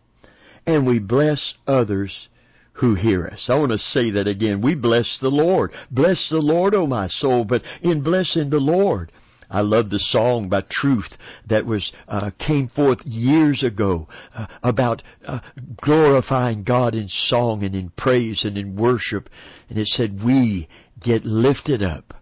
and 0.67 0.87
we 0.87 0.99
bless 0.99 1.55
others 1.67 2.29
who 2.75 2.95
hear 2.95 3.27
us. 3.27 3.49
I 3.49 3.57
want 3.57 3.73
to 3.73 3.79
say 3.79 4.13
that 4.13 4.27
again. 4.27 4.63
We 4.63 4.75
bless 4.75 5.19
the 5.21 5.29
Lord. 5.29 5.73
Bless 5.91 6.29
the 6.31 6.39
Lord, 6.39 6.75
O 6.75 6.83
oh 6.83 6.87
my 6.87 7.09
soul. 7.09 7.45
But 7.45 7.63
in 7.83 8.03
blessing 8.03 8.51
the 8.51 8.59
Lord, 8.59 9.13
I 9.51 9.61
love 9.61 9.91
the 9.91 9.99
song 9.99 10.49
by 10.49 10.63
Truth 10.69 11.17
that 11.49 11.67
was 11.67 11.93
uh, 12.09 12.31
came 12.39 12.69
forth 12.69 12.99
years 13.05 13.63
ago 13.63 14.09
uh, 14.35 14.47
about 14.63 15.03
uh, 15.27 15.41
glorifying 15.81 16.65
God 16.65 16.95
in 16.95 17.09
song 17.09 17.63
and 17.63 17.75
in 17.75 17.91
praise 17.91 18.45
and 18.45 18.57
in 18.57 18.77
worship, 18.77 19.29
and 19.69 19.79
it 19.79 19.89
said, 19.89 20.23
"We 20.25 20.69
get 21.01 21.25
lifted 21.25 21.83
up 21.83 22.15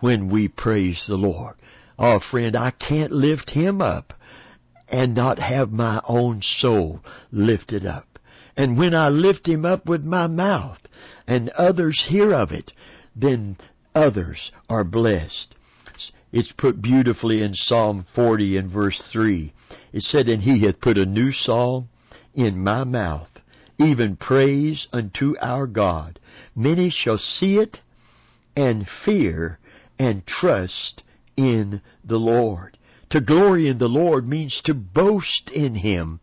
when 0.00 0.28
we 0.28 0.48
praise 0.48 1.04
the 1.08 1.16
Lord." 1.16 1.54
Oh, 1.98 2.20
friend, 2.30 2.56
I 2.56 2.72
can't 2.72 3.12
lift 3.12 3.50
Him 3.50 3.80
up 3.80 4.12
and 4.88 5.14
not 5.14 5.38
have 5.38 5.70
my 5.70 6.00
own 6.06 6.42
soul 6.42 7.00
lifted 7.30 7.86
up. 7.86 8.18
And 8.56 8.78
when 8.78 8.94
I 8.94 9.08
lift 9.08 9.48
Him 9.48 9.64
up 9.64 9.86
with 9.86 10.04
my 10.04 10.26
mouth, 10.26 10.78
and 11.26 11.48
others 11.50 12.06
hear 12.08 12.32
of 12.32 12.52
it, 12.52 12.72
then 13.16 13.56
others 13.94 14.50
are 14.68 14.84
blessed. 14.84 15.54
It's 16.32 16.52
put 16.52 16.82
beautifully 16.82 17.42
in 17.42 17.54
Psalm 17.54 18.06
40 18.14 18.56
and 18.56 18.70
verse 18.70 19.00
3. 19.12 19.52
It 19.92 20.02
said, 20.02 20.28
And 20.28 20.42
he 20.42 20.62
hath 20.64 20.80
put 20.80 20.98
a 20.98 21.06
new 21.06 21.30
song 21.30 21.88
in 22.34 22.62
my 22.62 22.84
mouth, 22.84 23.28
even 23.78 24.16
praise 24.16 24.88
unto 24.92 25.36
our 25.40 25.66
God. 25.66 26.18
Many 26.56 26.90
shall 26.90 27.18
see 27.18 27.56
it 27.56 27.78
and 28.56 28.86
fear 29.04 29.58
and 29.98 30.26
trust 30.26 31.02
in 31.36 31.80
the 32.04 32.16
Lord. 32.16 32.76
To 33.10 33.20
glory 33.20 33.68
in 33.68 33.78
the 33.78 33.88
Lord 33.88 34.28
means 34.28 34.60
to 34.64 34.74
boast 34.74 35.50
in 35.54 35.76
Him, 35.76 36.20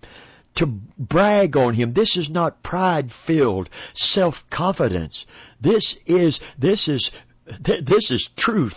to 0.55 0.65
brag 0.97 1.55
on 1.55 1.75
Him. 1.75 1.93
This 1.93 2.17
is 2.17 2.29
not 2.29 2.63
pride 2.63 3.11
filled 3.25 3.69
self 3.93 4.35
confidence. 4.51 5.25
This 5.61 5.95
is, 6.05 6.39
this 6.59 6.89
is 6.89 7.11
this 7.45 8.11
is 8.11 8.29
truth 8.37 8.75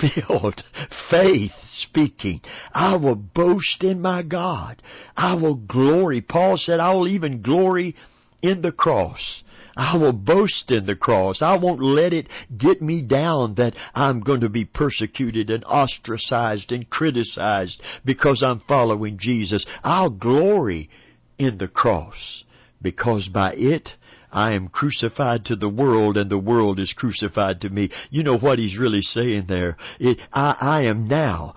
filled 0.00 0.62
faith 1.10 1.52
speaking. 1.70 2.40
I 2.72 2.96
will 2.96 3.14
boast 3.14 3.82
in 3.82 4.00
my 4.00 4.22
God. 4.22 4.82
I 5.16 5.34
will 5.34 5.54
glory. 5.54 6.20
Paul 6.20 6.56
said, 6.56 6.80
I 6.80 6.92
will 6.94 7.08
even 7.08 7.42
glory 7.42 7.96
in 8.42 8.62
the 8.62 8.72
cross. 8.72 9.42
I 9.76 9.96
will 9.96 10.12
boast 10.12 10.70
in 10.70 10.86
the 10.86 10.94
cross. 10.94 11.42
I 11.42 11.56
won't 11.56 11.82
let 11.82 12.12
it 12.12 12.28
get 12.56 12.80
me 12.80 13.02
down 13.02 13.54
that 13.54 13.74
I'm 13.94 14.20
going 14.20 14.42
to 14.42 14.48
be 14.48 14.64
persecuted 14.64 15.50
and 15.50 15.64
ostracized 15.64 16.70
and 16.70 16.88
criticized 16.88 17.82
because 18.04 18.42
I'm 18.46 18.60
following 18.68 19.18
Jesus. 19.18 19.66
I'll 19.82 20.10
glory 20.10 20.90
in 21.38 21.58
the 21.58 21.68
cross 21.68 22.44
because 22.80 23.28
by 23.28 23.54
it 23.54 23.90
I 24.34 24.52
am 24.52 24.68
crucified 24.68 25.44
to 25.46 25.56
the 25.56 25.68
world 25.68 26.16
and 26.16 26.28
the 26.28 26.38
world 26.38 26.80
is 26.80 26.92
crucified 26.92 27.60
to 27.60 27.70
me. 27.70 27.90
You 28.10 28.24
know 28.24 28.36
what 28.36 28.58
he's 28.58 28.76
really 28.76 29.00
saying 29.00 29.46
there? 29.48 29.76
It, 30.00 30.18
I, 30.32 30.56
I 30.60 30.82
am 30.82 31.06
now 31.06 31.54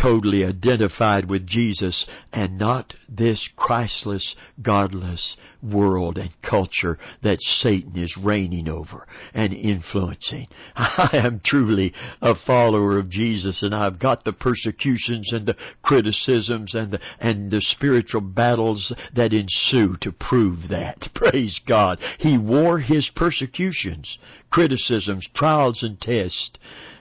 totally 0.00 0.44
identified 0.44 1.28
with 1.28 1.46
Jesus 1.46 2.06
and 2.32 2.58
not 2.58 2.94
this 3.08 3.48
Christless, 3.56 4.34
godless 4.62 5.36
world 5.62 6.18
and 6.18 6.30
culture 6.42 6.98
that 7.22 7.40
Satan 7.40 7.96
is 7.96 8.16
reigning 8.22 8.68
over 8.68 9.06
and 9.34 9.52
influencing. 9.52 10.46
I 10.76 11.10
am 11.24 11.40
truly 11.44 11.92
a 12.20 12.34
follower 12.46 12.98
of 12.98 13.10
Jesus 13.10 13.62
and 13.62 13.74
I've 13.74 13.98
got 13.98 14.24
the 14.24 14.32
persecutions 14.32 15.32
and 15.32 15.46
the 15.46 15.56
criticisms 15.82 16.74
and 16.74 16.92
the, 16.92 17.00
and 17.20 17.50
the 17.50 17.60
spiritual 17.60 18.20
battles 18.20 18.94
that 19.14 19.32
ensue 19.32 19.96
to 20.02 20.12
prove 20.12 20.68
that. 20.70 21.08
Praise 21.14 21.60
God. 21.66 21.98
He 22.18 22.38
wore 22.38 22.78
his 22.78 23.10
persecutions, 23.16 24.18
criticisms, 24.50 25.26
trials 25.34 25.82
and 25.82 26.00
tests 26.00 26.52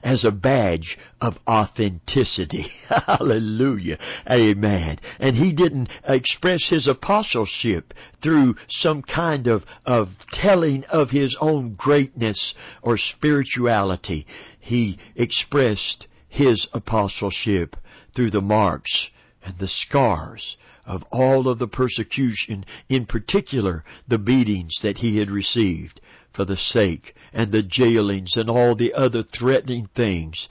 as 0.03 0.23
a 0.23 0.31
badge 0.31 0.97
of 1.21 1.33
authenticity. 1.47 2.67
Hallelujah. 2.89 3.97
Amen. 4.31 4.99
And 5.19 5.35
he 5.35 5.53
didn't 5.53 5.89
express 6.07 6.67
his 6.69 6.87
apostleship 6.87 7.93
through 8.21 8.55
some 8.69 9.01
kind 9.01 9.47
of, 9.47 9.63
of 9.85 10.09
telling 10.31 10.83
of 10.85 11.09
his 11.09 11.35
own 11.41 11.75
greatness 11.75 12.53
or 12.81 12.97
spirituality. 12.97 14.27
He 14.59 14.99
expressed 15.15 16.07
his 16.29 16.67
apostleship 16.73 17.75
through 18.15 18.31
the 18.31 18.41
marks 18.41 19.09
and 19.43 19.57
the 19.59 19.67
scars 19.67 20.57
of 20.87 21.03
all 21.11 21.47
of 21.47 21.59
the 21.59 21.67
persecution, 21.67 22.65
in 22.89 23.05
particular 23.05 23.83
the 24.07 24.17
beatings 24.17 24.79
that 24.81 24.97
he 24.97 25.17
had 25.19 25.29
received 25.29 26.01
for 26.33 26.45
the 26.45 26.57
sake 26.57 27.13
and 27.33 27.51
the 27.51 27.61
jailings 27.61 28.35
and 28.35 28.49
all 28.49 28.75
the 28.75 28.93
other 28.93 29.23
threatening 29.37 29.89
things 29.95 30.47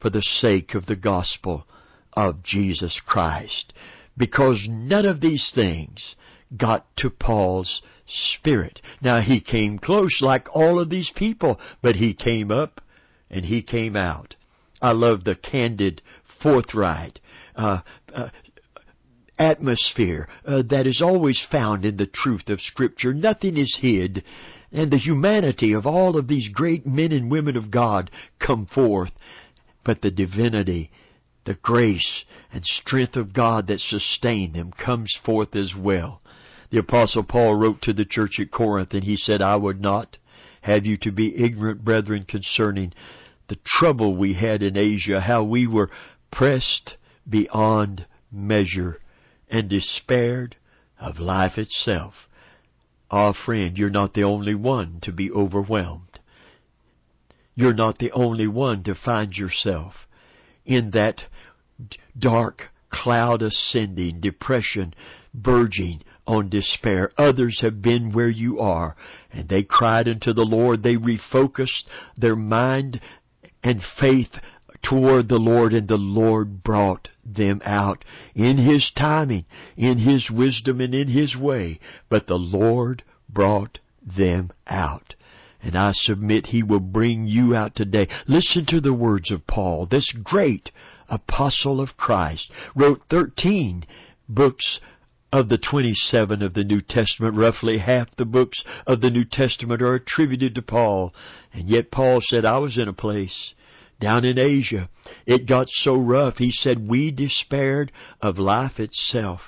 for 0.00 0.10
the 0.10 0.22
sake 0.22 0.74
of 0.74 0.86
the 0.86 0.96
gospel 0.96 1.66
of 2.12 2.42
Jesus 2.42 3.00
Christ. 3.04 3.72
Because 4.16 4.66
none 4.70 5.06
of 5.06 5.20
these 5.20 5.50
things 5.54 6.14
got 6.56 6.86
to 6.98 7.10
Paul's 7.10 7.82
spirit. 8.06 8.80
Now 9.02 9.20
he 9.20 9.40
came 9.40 9.78
close 9.78 10.20
like 10.20 10.46
all 10.54 10.78
of 10.78 10.90
these 10.90 11.10
people, 11.16 11.58
but 11.82 11.96
he 11.96 12.14
came 12.14 12.50
up 12.50 12.80
and 13.30 13.44
he 13.44 13.62
came 13.62 13.96
out. 13.96 14.36
I 14.80 14.92
love 14.92 15.24
the 15.24 15.34
candid, 15.34 16.02
forthright, 16.42 17.18
uh, 17.56 17.80
uh, 18.14 18.28
atmosphere 19.38 20.28
uh, 20.46 20.62
that 20.70 20.86
is 20.86 21.02
always 21.02 21.44
found 21.50 21.84
in 21.84 21.96
the 21.96 22.06
truth 22.06 22.48
of 22.48 22.60
Scripture. 22.60 23.12
Nothing 23.12 23.56
is 23.56 23.78
hid 23.80 24.22
and 24.72 24.90
the 24.90 24.98
humanity 24.98 25.72
of 25.72 25.86
all 25.86 26.16
of 26.16 26.26
these 26.26 26.48
great 26.52 26.84
men 26.84 27.12
and 27.12 27.30
women 27.30 27.56
of 27.56 27.70
God 27.70 28.10
come 28.44 28.66
forth. 28.66 29.12
but 29.84 30.00
the 30.00 30.10
divinity, 30.10 30.90
the 31.44 31.54
grace 31.54 32.24
and 32.50 32.64
strength 32.64 33.16
of 33.16 33.34
God 33.34 33.66
that 33.66 33.80
sustained 33.80 34.54
them 34.54 34.72
comes 34.72 35.14
forth 35.26 35.54
as 35.54 35.74
well. 35.78 36.22
The 36.70 36.78
apostle 36.78 37.22
Paul 37.22 37.54
wrote 37.54 37.82
to 37.82 37.92
the 37.92 38.06
church 38.06 38.40
at 38.40 38.50
Corinth 38.50 38.94
and 38.94 39.04
he 39.04 39.16
said, 39.16 39.42
I 39.42 39.56
would 39.56 39.80
not 39.80 40.16
have 40.62 40.86
you 40.86 40.96
to 41.02 41.12
be 41.12 41.36
ignorant, 41.36 41.84
brethren, 41.84 42.24
concerning 42.26 42.94
the 43.48 43.58
trouble 43.64 44.16
we 44.16 44.32
had 44.32 44.62
in 44.62 44.78
Asia, 44.78 45.20
how 45.20 45.44
we 45.44 45.66
were 45.66 45.90
pressed 46.32 46.96
beyond 47.28 48.06
measure 48.32 48.98
and 49.54 49.70
despaired 49.70 50.56
of 50.98 51.20
life 51.20 51.56
itself. 51.56 52.12
Ah, 53.08 53.32
friend, 53.32 53.78
you're 53.78 53.88
not 53.88 54.12
the 54.12 54.24
only 54.24 54.54
one 54.54 54.98
to 55.00 55.12
be 55.12 55.30
overwhelmed. 55.30 56.18
You're 57.54 57.72
not 57.72 57.98
the 57.98 58.10
only 58.10 58.48
one 58.48 58.82
to 58.82 58.96
find 58.96 59.32
yourself 59.32 60.08
in 60.66 60.90
that 60.90 61.22
dark 62.18 62.62
cloud 62.90 63.42
ascending, 63.42 64.20
depression 64.20 64.92
verging 65.32 66.00
on 66.26 66.48
despair. 66.48 67.12
Others 67.16 67.60
have 67.60 67.80
been 67.80 68.10
where 68.12 68.28
you 68.28 68.58
are, 68.58 68.96
and 69.32 69.48
they 69.48 69.62
cried 69.62 70.08
unto 70.08 70.32
the 70.32 70.42
Lord. 70.42 70.82
They 70.82 70.96
refocused 70.96 71.84
their 72.16 72.34
mind 72.34 73.00
and 73.62 73.80
faith 74.00 74.32
toward 74.84 75.28
the 75.28 75.38
Lord, 75.38 75.72
and 75.72 75.88
the 75.88 75.96
Lord 75.96 76.62
brought 76.62 77.08
them 77.24 77.60
out 77.64 78.04
in 78.34 78.58
His 78.58 78.92
timing, 78.96 79.46
in 79.76 79.98
His 79.98 80.30
wisdom, 80.30 80.80
and 80.80 80.94
in 80.94 81.08
His 81.08 81.36
way. 81.36 81.80
But 82.08 82.26
the 82.26 82.38
Lord 82.38 83.02
brought 83.28 83.78
them 84.04 84.50
out. 84.66 85.14
And 85.62 85.76
I 85.76 85.92
submit 85.92 86.46
He 86.46 86.62
will 86.62 86.80
bring 86.80 87.26
you 87.26 87.56
out 87.56 87.74
today. 87.74 88.08
Listen 88.28 88.66
to 88.66 88.80
the 88.80 88.94
words 88.94 89.30
of 89.30 89.46
Paul, 89.46 89.86
this 89.86 90.12
great 90.22 90.70
apostle 91.08 91.80
of 91.80 91.96
Christ, 91.96 92.50
wrote 92.76 93.02
13 93.10 93.84
books 94.28 94.80
of 95.32 95.48
the 95.48 95.58
27 95.58 96.42
of 96.42 96.54
the 96.54 96.62
New 96.62 96.80
Testament. 96.80 97.34
Roughly 97.34 97.78
half 97.78 98.14
the 98.16 98.24
books 98.24 98.62
of 98.86 99.00
the 99.00 99.10
New 99.10 99.24
Testament 99.24 99.82
are 99.82 99.94
attributed 99.94 100.54
to 100.54 100.62
Paul. 100.62 101.12
And 101.52 101.68
yet 101.68 101.90
Paul 101.90 102.20
said, 102.20 102.44
I 102.44 102.58
was 102.58 102.78
in 102.78 102.86
a 102.86 102.92
place 102.92 103.54
down 104.04 104.24
in 104.26 104.38
Asia. 104.38 104.90
It 105.26 105.48
got 105.48 105.66
so 105.68 105.94
rough. 105.94 106.36
He 106.36 106.50
said, 106.50 106.86
we 106.88 107.10
despaired 107.10 107.90
of 108.20 108.38
life 108.38 108.78
itself 108.78 109.40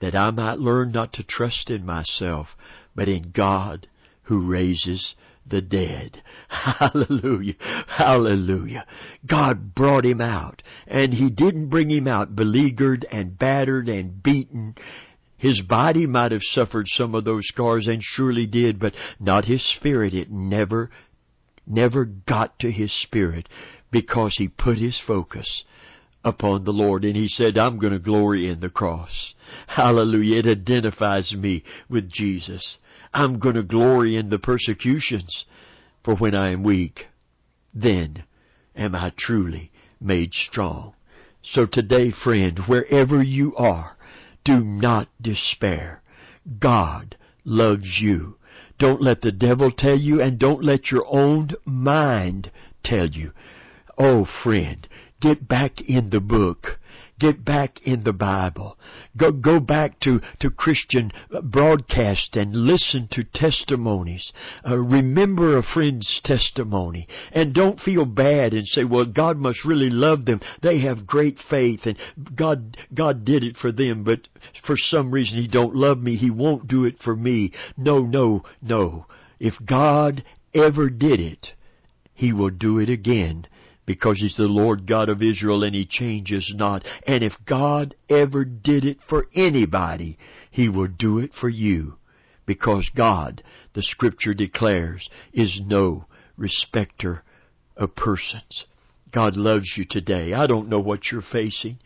that 0.00 0.14
I 0.14 0.30
might 0.30 0.58
learn 0.58 0.92
not 0.92 1.14
to 1.14 1.24
trust 1.24 1.70
in 1.70 1.86
myself, 1.86 2.48
but 2.94 3.08
in 3.08 3.32
God 3.34 3.88
who 4.24 4.46
raises 4.46 5.14
the 5.48 5.62
dead. 5.62 6.22
Hallelujah. 6.48 7.54
Hallelujah. 7.88 8.84
God 9.26 9.74
brought 9.74 10.04
him 10.04 10.20
out, 10.20 10.62
and 10.86 11.14
he 11.14 11.30
didn't 11.30 11.70
bring 11.70 11.90
him 11.90 12.06
out 12.06 12.36
beleaguered 12.36 13.06
and 13.10 13.38
battered 13.38 13.88
and 13.88 14.22
beaten. 14.22 14.74
His 15.38 15.62
body 15.62 16.06
might 16.06 16.32
have 16.32 16.42
suffered 16.42 16.86
some 16.88 17.14
of 17.14 17.24
those 17.24 17.46
scars 17.46 17.88
and 17.88 18.02
surely 18.02 18.46
did, 18.46 18.78
but 18.78 18.92
not 19.18 19.46
his 19.46 19.64
spirit. 19.76 20.12
It 20.12 20.30
never, 20.30 20.90
never 21.66 22.04
got 22.04 22.58
to 22.58 22.70
his 22.70 22.92
spirit 23.02 23.48
because 23.92 24.34
he 24.38 24.48
put 24.48 24.78
his 24.78 25.00
focus 25.06 25.62
upon 26.24 26.64
the 26.64 26.72
Lord. 26.72 27.04
And 27.04 27.14
he 27.14 27.28
said, 27.28 27.56
I'm 27.56 27.78
going 27.78 27.92
to 27.92 27.98
glory 28.00 28.48
in 28.48 28.60
the 28.60 28.68
cross. 28.70 29.34
Hallelujah. 29.68 30.40
It 30.40 30.46
identifies 30.46 31.32
me 31.36 31.62
with 31.88 32.10
Jesus. 32.10 32.78
I'm 33.14 33.38
going 33.38 33.56
to 33.56 33.62
glory 33.62 34.16
in 34.16 34.30
the 34.30 34.38
persecutions, 34.38 35.44
for 36.04 36.16
when 36.16 36.34
I 36.34 36.52
am 36.52 36.64
weak, 36.64 37.06
then 37.74 38.24
am 38.74 38.94
I 38.94 39.12
truly 39.16 39.70
made 40.00 40.32
strong. 40.32 40.94
So 41.42 41.66
today, 41.70 42.12
friend, 42.24 42.58
wherever 42.66 43.22
you 43.22 43.54
are, 43.56 43.96
do 44.44 44.60
not 44.60 45.08
despair. 45.20 46.02
God 46.58 47.16
loves 47.44 47.98
you. 48.00 48.36
Don't 48.78 49.02
let 49.02 49.20
the 49.20 49.32
devil 49.32 49.70
tell 49.70 49.98
you 49.98 50.20
and 50.20 50.38
don't 50.38 50.64
let 50.64 50.90
your 50.90 51.04
own 51.08 51.50
mind 51.64 52.50
tell 52.82 53.08
you. 53.08 53.32
Oh 53.98 54.26
friend, 54.42 54.86
get 55.20 55.46
back 55.46 55.80
in 55.80 56.10
the 56.10 56.20
book. 56.20 56.78
Get 57.22 57.44
back 57.44 57.78
in 57.84 58.02
the 58.02 58.12
Bible. 58.12 58.76
Go, 59.16 59.30
go 59.30 59.60
back 59.60 60.00
to, 60.00 60.20
to 60.40 60.50
Christian 60.50 61.12
broadcast 61.44 62.34
and 62.34 62.52
listen 62.52 63.06
to 63.12 63.22
testimonies. 63.22 64.32
Uh, 64.68 64.76
remember 64.76 65.56
a 65.56 65.62
friend's 65.62 66.20
testimony. 66.24 67.06
And 67.30 67.54
don't 67.54 67.78
feel 67.78 68.06
bad 68.06 68.54
and 68.54 68.66
say, 68.66 68.82
well, 68.82 69.04
God 69.04 69.36
must 69.36 69.64
really 69.64 69.88
love 69.88 70.24
them. 70.24 70.40
They 70.62 70.80
have 70.80 71.06
great 71.06 71.38
faith 71.48 71.82
and 71.84 71.96
God, 72.34 72.76
God 72.92 73.24
did 73.24 73.44
it 73.44 73.56
for 73.56 73.70
them, 73.70 74.02
but 74.02 74.26
for 74.66 74.74
some 74.76 75.12
reason 75.12 75.38
He 75.38 75.46
don't 75.46 75.76
love 75.76 75.98
me. 75.98 76.16
He 76.16 76.30
won't 76.30 76.66
do 76.66 76.84
it 76.86 76.96
for 77.04 77.14
me. 77.14 77.52
No, 77.76 78.00
no, 78.00 78.42
no. 78.60 79.06
If 79.38 79.54
God 79.64 80.24
ever 80.52 80.90
did 80.90 81.20
it, 81.20 81.50
He 82.14 82.32
will 82.32 82.50
do 82.50 82.80
it 82.80 82.90
again 82.90 83.46
because 83.92 84.20
He's 84.20 84.38
the 84.38 84.44
Lord 84.44 84.86
God 84.86 85.10
of 85.10 85.20
Israel 85.20 85.62
and 85.64 85.74
He 85.74 85.84
changes 85.84 86.50
not. 86.56 86.82
And 87.06 87.22
if 87.22 87.34
God 87.46 87.94
ever 88.08 88.42
did 88.42 88.86
it 88.86 88.96
for 89.06 89.26
anybody, 89.34 90.16
He 90.50 90.70
will 90.70 90.88
do 90.88 91.18
it 91.18 91.32
for 91.38 91.50
you. 91.50 91.98
Because 92.46 92.90
God, 92.96 93.42
the 93.74 93.82
Scripture 93.82 94.32
declares, 94.32 95.10
is 95.34 95.60
no 95.62 96.06
respecter 96.38 97.22
of 97.76 97.94
persons. 97.94 98.64
God 99.12 99.36
loves 99.36 99.74
you 99.76 99.84
today. 99.84 100.32
I 100.32 100.46
don't 100.46 100.70
know 100.70 100.80
what 100.80 101.12
you're 101.12 101.20
facing. 101.20 101.78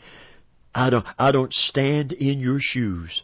I 0.73 0.91
don't, 0.91 1.07
I 1.19 1.33
don't 1.33 1.53
stand 1.53 2.13
in 2.13 2.39
your 2.39 2.59
shoes. 2.61 3.21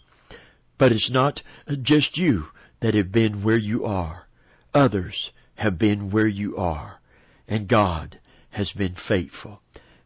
But 0.77 0.91
it's 0.91 1.09
not 1.09 1.41
just 1.83 2.19
you 2.19 2.47
that 2.81 2.95
have 2.95 3.13
been 3.13 3.45
where 3.45 3.59
you 3.59 3.85
are. 3.85 4.27
Others 4.75 5.31
have 5.55 5.79
been 5.79 6.11
where 6.11 6.27
you 6.27 6.57
are. 6.57 6.99
And 7.47 7.69
God 7.69 8.19
has 8.53 8.73
been 8.73 8.95
faithful. 9.09 9.61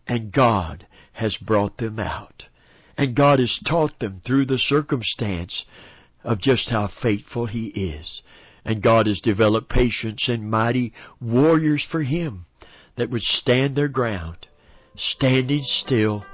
And 0.07 0.33
God 0.33 0.87
has 1.13 1.37
brought 1.37 1.79
them 1.79 1.99
out. 1.99 2.45
And 2.97 3.15
God 3.15 3.39
has 3.39 3.61
taught 3.69 3.99
them 3.99 4.23
through 4.27 4.47
the 4.47 4.59
circumstance 4.59 5.65
of 6.25 6.41
just 6.41 6.71
how 6.71 6.89
faithful 7.03 7.47
He 7.47 7.67
is. 7.67 8.23
And 8.65 8.83
God 8.83 9.07
has 9.07 9.21
developed 9.21 9.69
patience 9.69 10.29
and 10.29 10.51
mighty 10.51 10.93
warriors 11.21 11.87
for 11.91 12.03
Him 12.03 12.47
that 12.97 13.11
would 13.11 13.23
stand 13.23 13.77
their 13.77 13.89
ground, 13.89 14.47
standing 14.97 15.63
still 15.63 16.25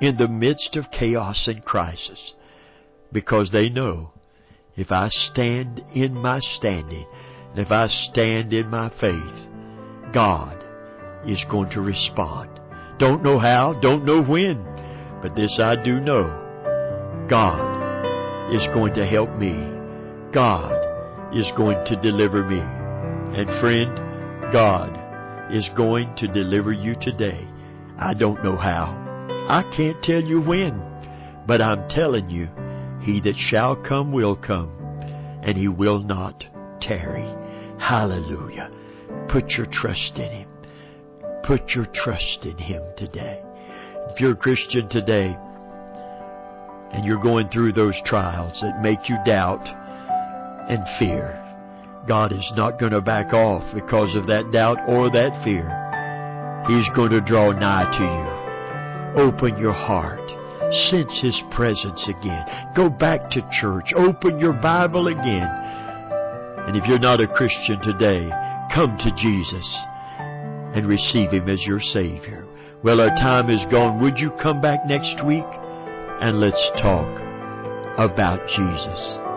in 0.00 0.16
the 0.16 0.28
midst 0.28 0.76
of 0.76 0.90
chaos 0.90 1.46
and 1.46 1.64
crisis, 1.64 2.32
because 3.12 3.50
they 3.50 3.68
know 3.68 4.12
if 4.76 4.92
I 4.92 5.08
stand 5.08 5.82
in 5.94 6.14
my 6.14 6.40
standing, 6.40 7.06
and 7.50 7.58
if 7.58 7.70
I 7.70 7.88
stand 7.88 8.52
in 8.52 8.68
my 8.68 8.88
faith, 8.88 10.14
God 10.14 10.59
is 11.26 11.44
going 11.50 11.70
to 11.70 11.80
respond. 11.80 12.60
Don't 12.98 13.22
know 13.22 13.38
how, 13.38 13.78
don't 13.80 14.04
know 14.04 14.22
when, 14.22 14.62
but 15.22 15.34
this 15.36 15.58
I 15.62 15.82
do 15.82 16.00
know. 16.00 17.26
God 17.28 18.54
is 18.54 18.66
going 18.74 18.94
to 18.94 19.06
help 19.06 19.30
me. 19.38 19.52
God 20.32 20.74
is 21.34 21.50
going 21.56 21.84
to 21.86 22.00
deliver 22.00 22.44
me. 22.44 22.60
And 22.60 23.48
friend, 23.60 24.52
God 24.52 25.52
is 25.52 25.68
going 25.76 26.14
to 26.16 26.26
deliver 26.26 26.72
you 26.72 26.94
today. 27.00 27.46
I 27.98 28.14
don't 28.14 28.42
know 28.42 28.56
how. 28.56 28.96
I 29.48 29.62
can't 29.76 30.02
tell 30.02 30.22
you 30.22 30.40
when, 30.40 30.80
but 31.46 31.60
I'm 31.60 31.88
telling 31.88 32.30
you, 32.30 32.48
he 33.00 33.20
that 33.22 33.36
shall 33.36 33.76
come 33.76 34.12
will 34.12 34.36
come, 34.36 34.70
and 35.42 35.56
he 35.56 35.68
will 35.68 36.00
not 36.00 36.44
tarry. 36.80 37.26
Hallelujah. 37.78 38.70
Put 39.30 39.50
your 39.50 39.66
trust 39.70 40.16
in 40.16 40.30
him. 40.30 40.49
Put 41.44 41.70
your 41.74 41.86
trust 41.92 42.44
in 42.44 42.58
Him 42.58 42.82
today. 42.96 43.42
If 44.10 44.20
you're 44.20 44.32
a 44.32 44.36
Christian 44.36 44.88
today 44.88 45.36
and 46.92 47.04
you're 47.04 47.22
going 47.22 47.48
through 47.48 47.72
those 47.72 47.94
trials 48.04 48.58
that 48.60 48.82
make 48.82 49.08
you 49.08 49.16
doubt 49.24 49.66
and 50.68 50.84
fear, 50.98 51.36
God 52.06 52.32
is 52.32 52.52
not 52.56 52.78
going 52.78 52.92
to 52.92 53.00
back 53.00 53.32
off 53.32 53.62
because 53.74 54.14
of 54.16 54.26
that 54.26 54.50
doubt 54.52 54.78
or 54.86 55.10
that 55.10 55.44
fear. 55.44 55.68
He's 56.68 56.88
going 56.94 57.10
to 57.10 57.20
draw 57.20 57.52
nigh 57.52 57.88
to 57.88 58.04
you. 58.04 59.24
Open 59.24 59.58
your 59.58 59.72
heart. 59.72 60.20
Sense 60.90 61.20
His 61.22 61.40
presence 61.50 62.08
again. 62.08 62.44
Go 62.76 62.88
back 62.88 63.30
to 63.30 63.48
church. 63.60 63.92
Open 63.96 64.38
your 64.38 64.52
Bible 64.52 65.08
again. 65.08 65.48
And 66.68 66.76
if 66.76 66.86
you're 66.86 66.98
not 66.98 67.20
a 67.20 67.26
Christian 67.26 67.80
today, 67.82 68.30
come 68.74 68.96
to 68.98 69.10
Jesus 69.16 69.66
and 70.74 70.86
receive 70.86 71.30
Him 71.30 71.48
as 71.48 71.64
your 71.66 71.80
Savior. 71.80 72.46
Well, 72.82 73.00
our 73.00 73.14
time 73.16 73.50
is 73.50 73.64
gone. 73.70 74.00
Would 74.00 74.18
you 74.18 74.30
come 74.42 74.60
back 74.60 74.86
next 74.86 75.24
week 75.26 75.44
and 76.20 76.40
let's 76.40 76.70
talk 76.80 77.08
about 77.98 78.46
Jesus? 78.48 79.29